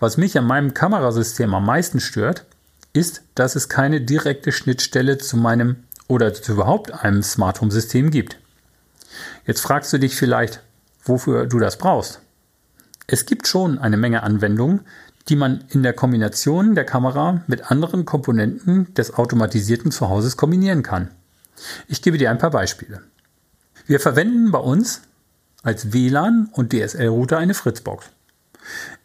Was 0.00 0.16
mich 0.16 0.38
an 0.38 0.46
meinem 0.46 0.74
Kamerasystem 0.74 1.52
am 1.54 1.66
meisten 1.66 2.00
stört, 2.00 2.44
ist, 2.92 3.22
dass 3.34 3.56
es 3.56 3.68
keine 3.68 4.00
direkte 4.00 4.52
Schnittstelle 4.52 5.18
zu 5.18 5.36
meinem 5.36 5.84
oder 6.06 6.32
zu 6.32 6.52
überhaupt 6.52 6.92
einem 6.92 7.22
Smart 7.22 7.60
Home 7.60 7.70
System 7.70 8.10
gibt. 8.10 8.38
Jetzt 9.46 9.60
fragst 9.60 9.92
du 9.92 9.98
dich 9.98 10.16
vielleicht, 10.16 10.62
wofür 11.04 11.46
du 11.46 11.58
das 11.58 11.78
brauchst. 11.78 12.20
Es 13.06 13.26
gibt 13.26 13.46
schon 13.46 13.78
eine 13.78 13.96
Menge 13.96 14.22
Anwendungen, 14.22 14.80
die 15.28 15.36
man 15.36 15.64
in 15.68 15.82
der 15.82 15.92
Kombination 15.92 16.74
der 16.74 16.84
Kamera 16.84 17.42
mit 17.46 17.70
anderen 17.70 18.04
Komponenten 18.04 18.92
des 18.94 19.14
automatisierten 19.14 19.90
Zuhauses 19.90 20.36
kombinieren 20.36 20.82
kann. 20.82 21.10
Ich 21.86 22.02
gebe 22.02 22.18
dir 22.18 22.30
ein 22.30 22.38
paar 22.38 22.50
Beispiele. 22.50 23.02
Wir 23.86 24.00
verwenden 24.00 24.50
bei 24.50 24.58
uns 24.58 25.02
als 25.62 25.92
WLAN 25.92 26.48
und 26.52 26.72
DSL-Router 26.72 27.38
eine 27.38 27.54
Fritzbox. 27.54 28.06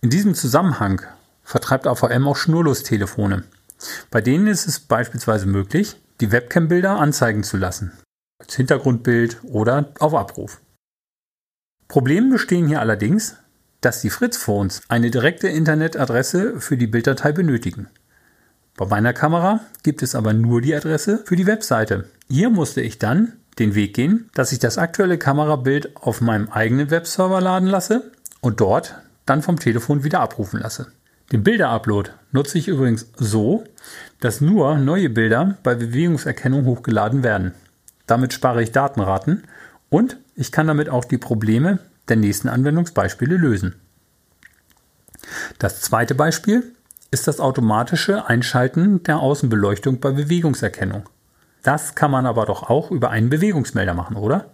In 0.01 0.09
diesem 0.09 0.35
Zusammenhang 0.35 1.01
vertreibt 1.43 1.87
AVM 1.87 2.27
auch 2.27 2.37
Schnurlostelefone. 2.37 3.43
Bei 4.11 4.21
denen 4.21 4.47
ist 4.47 4.67
es 4.67 4.79
beispielsweise 4.79 5.45
möglich, 5.45 5.97
die 6.21 6.31
Webcam-Bilder 6.31 6.99
anzeigen 6.99 7.43
zu 7.43 7.57
lassen. 7.57 7.91
Als 8.39 8.55
Hintergrundbild 8.55 9.39
oder 9.43 9.93
auf 9.99 10.13
Abruf. 10.13 10.61
Problem 11.87 12.29
bestehen 12.29 12.67
hier 12.67 12.79
allerdings, 12.79 13.35
dass 13.81 14.01
die 14.01 14.09
Fritz-Phones 14.09 14.81
eine 14.87 15.11
direkte 15.11 15.47
Internetadresse 15.49 16.59
für 16.59 16.77
die 16.77 16.87
Bilddatei 16.87 17.31
benötigen. 17.31 17.87
Bei 18.75 18.85
meiner 18.85 19.13
Kamera 19.13 19.59
gibt 19.83 20.01
es 20.01 20.15
aber 20.15 20.33
nur 20.33 20.61
die 20.61 20.73
Adresse 20.73 21.21
für 21.25 21.35
die 21.35 21.45
Webseite. 21.45 22.09
Hier 22.27 22.49
musste 22.49 22.81
ich 22.81 22.97
dann 22.97 23.33
den 23.59 23.75
Weg 23.75 23.93
gehen, 23.93 24.29
dass 24.33 24.51
ich 24.51 24.59
das 24.59 24.77
aktuelle 24.77 25.17
Kamerabild 25.17 25.95
auf 25.95 26.21
meinem 26.21 26.49
eigenen 26.49 26.89
Webserver 26.89 27.41
laden 27.41 27.67
lasse 27.67 28.11
und 28.41 28.59
dort 28.59 28.95
dann 29.25 29.41
vom 29.41 29.59
Telefon 29.59 30.03
wieder 30.03 30.19
abrufen 30.19 30.59
lasse. 30.59 30.87
Den 31.31 31.43
Bilderupload 31.43 32.11
nutze 32.31 32.57
ich 32.57 32.67
übrigens 32.67 33.07
so, 33.15 33.63
dass 34.19 34.41
nur 34.41 34.77
neue 34.77 35.09
Bilder 35.09 35.57
bei 35.63 35.75
Bewegungserkennung 35.75 36.65
hochgeladen 36.65 37.23
werden. 37.23 37.53
Damit 38.07 38.33
spare 38.33 38.61
ich 38.61 38.71
Datenraten 38.71 39.43
und 39.89 40.17
ich 40.35 40.51
kann 40.51 40.67
damit 40.67 40.89
auch 40.89 41.05
die 41.05 41.17
Probleme 41.17 41.79
der 42.09 42.17
nächsten 42.17 42.49
Anwendungsbeispiele 42.49 43.37
lösen. 43.37 43.75
Das 45.57 45.81
zweite 45.81 46.15
Beispiel 46.15 46.63
ist 47.11 47.27
das 47.27 47.39
automatische 47.39 48.27
Einschalten 48.27 49.03
der 49.03 49.19
Außenbeleuchtung 49.19 49.99
bei 49.99 50.11
Bewegungserkennung. 50.11 51.07
Das 51.63 51.95
kann 51.95 52.11
man 52.11 52.25
aber 52.25 52.45
doch 52.45 52.69
auch 52.69 52.91
über 52.91 53.09
einen 53.09 53.29
Bewegungsmelder 53.29 53.93
machen, 53.93 54.17
oder? 54.17 54.51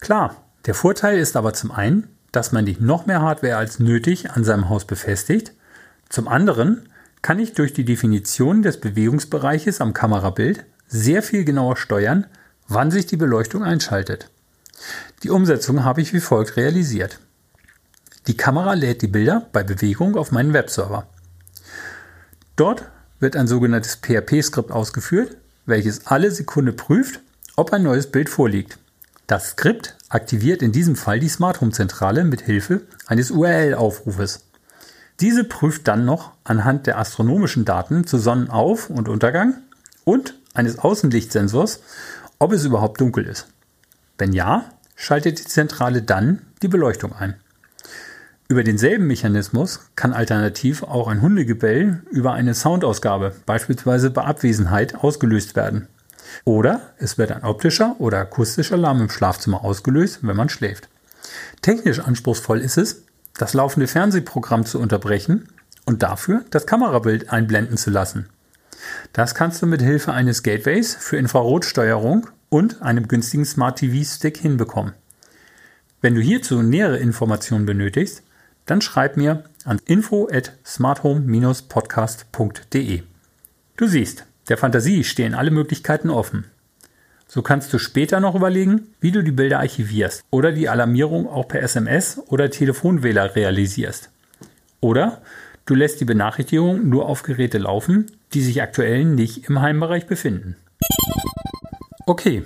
Klar, 0.00 0.36
der 0.66 0.74
Vorteil 0.74 1.18
ist 1.18 1.36
aber 1.36 1.52
zum 1.54 1.72
einen, 1.72 2.08
dass 2.30 2.52
man 2.52 2.64
nicht 2.64 2.80
noch 2.80 3.04
mehr 3.06 3.20
Hardware 3.20 3.56
als 3.56 3.78
nötig 3.78 4.30
an 4.30 4.44
seinem 4.44 4.68
Haus 4.68 4.84
befestigt. 4.84 5.52
Zum 6.08 6.28
anderen 6.28 6.88
kann 7.20 7.38
ich 7.38 7.52
durch 7.52 7.72
die 7.72 7.84
Definition 7.84 8.62
des 8.62 8.80
Bewegungsbereiches 8.80 9.80
am 9.80 9.92
Kamerabild 9.92 10.64
sehr 10.86 11.22
viel 11.22 11.44
genauer 11.44 11.76
steuern, 11.76 12.26
wann 12.68 12.90
sich 12.90 13.06
die 13.06 13.16
Beleuchtung 13.16 13.62
einschaltet. 13.62 14.30
Die 15.22 15.30
Umsetzung 15.30 15.84
habe 15.84 16.00
ich 16.00 16.12
wie 16.12 16.20
folgt 16.20 16.56
realisiert. 16.56 17.18
Die 18.26 18.36
Kamera 18.36 18.74
lädt 18.74 19.02
die 19.02 19.08
Bilder 19.08 19.48
bei 19.52 19.64
Bewegung 19.64 20.16
auf 20.16 20.30
meinen 20.30 20.52
Webserver. 20.52 21.06
Dort 22.54 22.84
wird 23.18 23.36
ein 23.36 23.46
sogenanntes 23.48 23.96
PHP-Skript 23.96 24.70
ausgeführt, 24.70 25.36
welches 25.66 26.06
alle 26.06 26.30
Sekunde 26.30 26.72
prüft, 26.72 27.20
ob 27.56 27.72
ein 27.72 27.82
neues 27.82 28.10
Bild 28.10 28.28
vorliegt. 28.28 28.78
Das 29.26 29.50
Skript 29.50 29.96
aktiviert 30.08 30.62
in 30.62 30.72
diesem 30.72 30.96
Fall 30.96 31.20
die 31.20 31.28
Smart 31.28 31.60
Home 31.60 31.72
Zentrale 31.72 32.24
mit 32.24 32.42
Hilfe 32.42 32.82
eines 33.06 33.30
URL-Aufrufes. 33.30 34.44
Diese 35.20 35.44
prüft 35.44 35.86
dann 35.88 36.04
noch 36.04 36.32
anhand 36.44 36.86
der 36.86 36.98
astronomischen 36.98 37.64
Daten 37.64 38.06
zu 38.06 38.18
Sonnenauf- 38.18 38.90
und 38.90 39.08
Untergang 39.08 39.58
und 40.04 40.34
eines 40.54 40.78
Außenlichtsensors, 40.78 41.80
ob 42.38 42.52
es 42.52 42.64
überhaupt 42.64 43.00
dunkel 43.00 43.26
ist. 43.26 43.46
Wenn 44.18 44.32
ja, 44.32 44.64
schaltet 44.96 45.38
die 45.38 45.44
Zentrale 45.44 46.02
dann 46.02 46.42
die 46.62 46.68
Beleuchtung 46.68 47.12
ein. 47.12 47.34
Über 48.48 48.64
denselben 48.64 49.06
Mechanismus 49.06 49.80
kann 49.96 50.12
alternativ 50.12 50.82
auch 50.82 51.08
ein 51.08 51.22
Hundegebell 51.22 52.02
über 52.10 52.32
eine 52.32 52.54
Soundausgabe, 52.54 53.34
beispielsweise 53.46 54.10
bei 54.10 54.24
Abwesenheit, 54.24 54.96
ausgelöst 54.96 55.56
werden. 55.56 55.88
Oder 56.44 56.92
es 56.98 57.18
wird 57.18 57.32
ein 57.32 57.44
optischer 57.44 57.96
oder 57.98 58.18
akustischer 58.18 58.74
Alarm 58.74 59.00
im 59.00 59.10
Schlafzimmer 59.10 59.64
ausgelöst, 59.64 60.20
wenn 60.22 60.36
man 60.36 60.48
schläft. 60.48 60.88
Technisch 61.62 62.00
anspruchsvoll 62.00 62.60
ist 62.60 62.76
es, 62.76 63.04
das 63.34 63.54
laufende 63.54 63.86
Fernsehprogramm 63.86 64.66
zu 64.66 64.78
unterbrechen 64.78 65.48
und 65.86 66.02
dafür 66.02 66.44
das 66.50 66.66
Kamerabild 66.66 67.30
einblenden 67.30 67.76
zu 67.76 67.90
lassen. 67.90 68.28
Das 69.12 69.34
kannst 69.34 69.62
du 69.62 69.66
mit 69.66 69.80
Hilfe 69.80 70.12
eines 70.12 70.42
Gateways 70.42 70.94
für 70.94 71.16
Infrarotsteuerung 71.16 72.28
und 72.48 72.82
einem 72.82 73.08
günstigen 73.08 73.44
Smart 73.44 73.78
TV 73.78 74.04
Stick 74.04 74.36
hinbekommen. 74.36 74.94
Wenn 76.00 76.14
du 76.14 76.20
hierzu 76.20 76.62
nähere 76.62 76.98
Informationen 76.98 77.64
benötigst, 77.64 78.22
dann 78.72 78.80
schreib 78.80 79.16
mir 79.18 79.44
an 79.66 79.82
info 79.84 80.30
at 80.32 80.54
smarthome-podcast.de. 80.64 83.02
Du 83.76 83.86
siehst, 83.86 84.24
der 84.48 84.56
Fantasie 84.56 85.04
stehen 85.04 85.34
alle 85.34 85.50
Möglichkeiten 85.50 86.08
offen. 86.08 86.46
So 87.28 87.42
kannst 87.42 87.70
du 87.74 87.78
später 87.78 88.18
noch 88.18 88.34
überlegen, 88.34 88.86
wie 88.98 89.12
du 89.12 89.22
die 89.22 89.30
Bilder 89.30 89.58
archivierst 89.58 90.24
oder 90.30 90.52
die 90.52 90.70
Alarmierung 90.70 91.28
auch 91.28 91.48
per 91.48 91.62
SMS 91.62 92.18
oder 92.28 92.48
Telefonwähler 92.48 93.36
realisierst. 93.36 94.08
Oder 94.80 95.20
du 95.66 95.74
lässt 95.74 96.00
die 96.00 96.06
Benachrichtigung 96.06 96.88
nur 96.88 97.04
auf 97.04 97.24
Geräte 97.24 97.58
laufen, 97.58 98.06
die 98.32 98.40
sich 98.40 98.62
aktuell 98.62 99.04
nicht 99.04 99.50
im 99.50 99.60
Heimbereich 99.60 100.06
befinden. 100.06 100.56
Okay, 102.06 102.44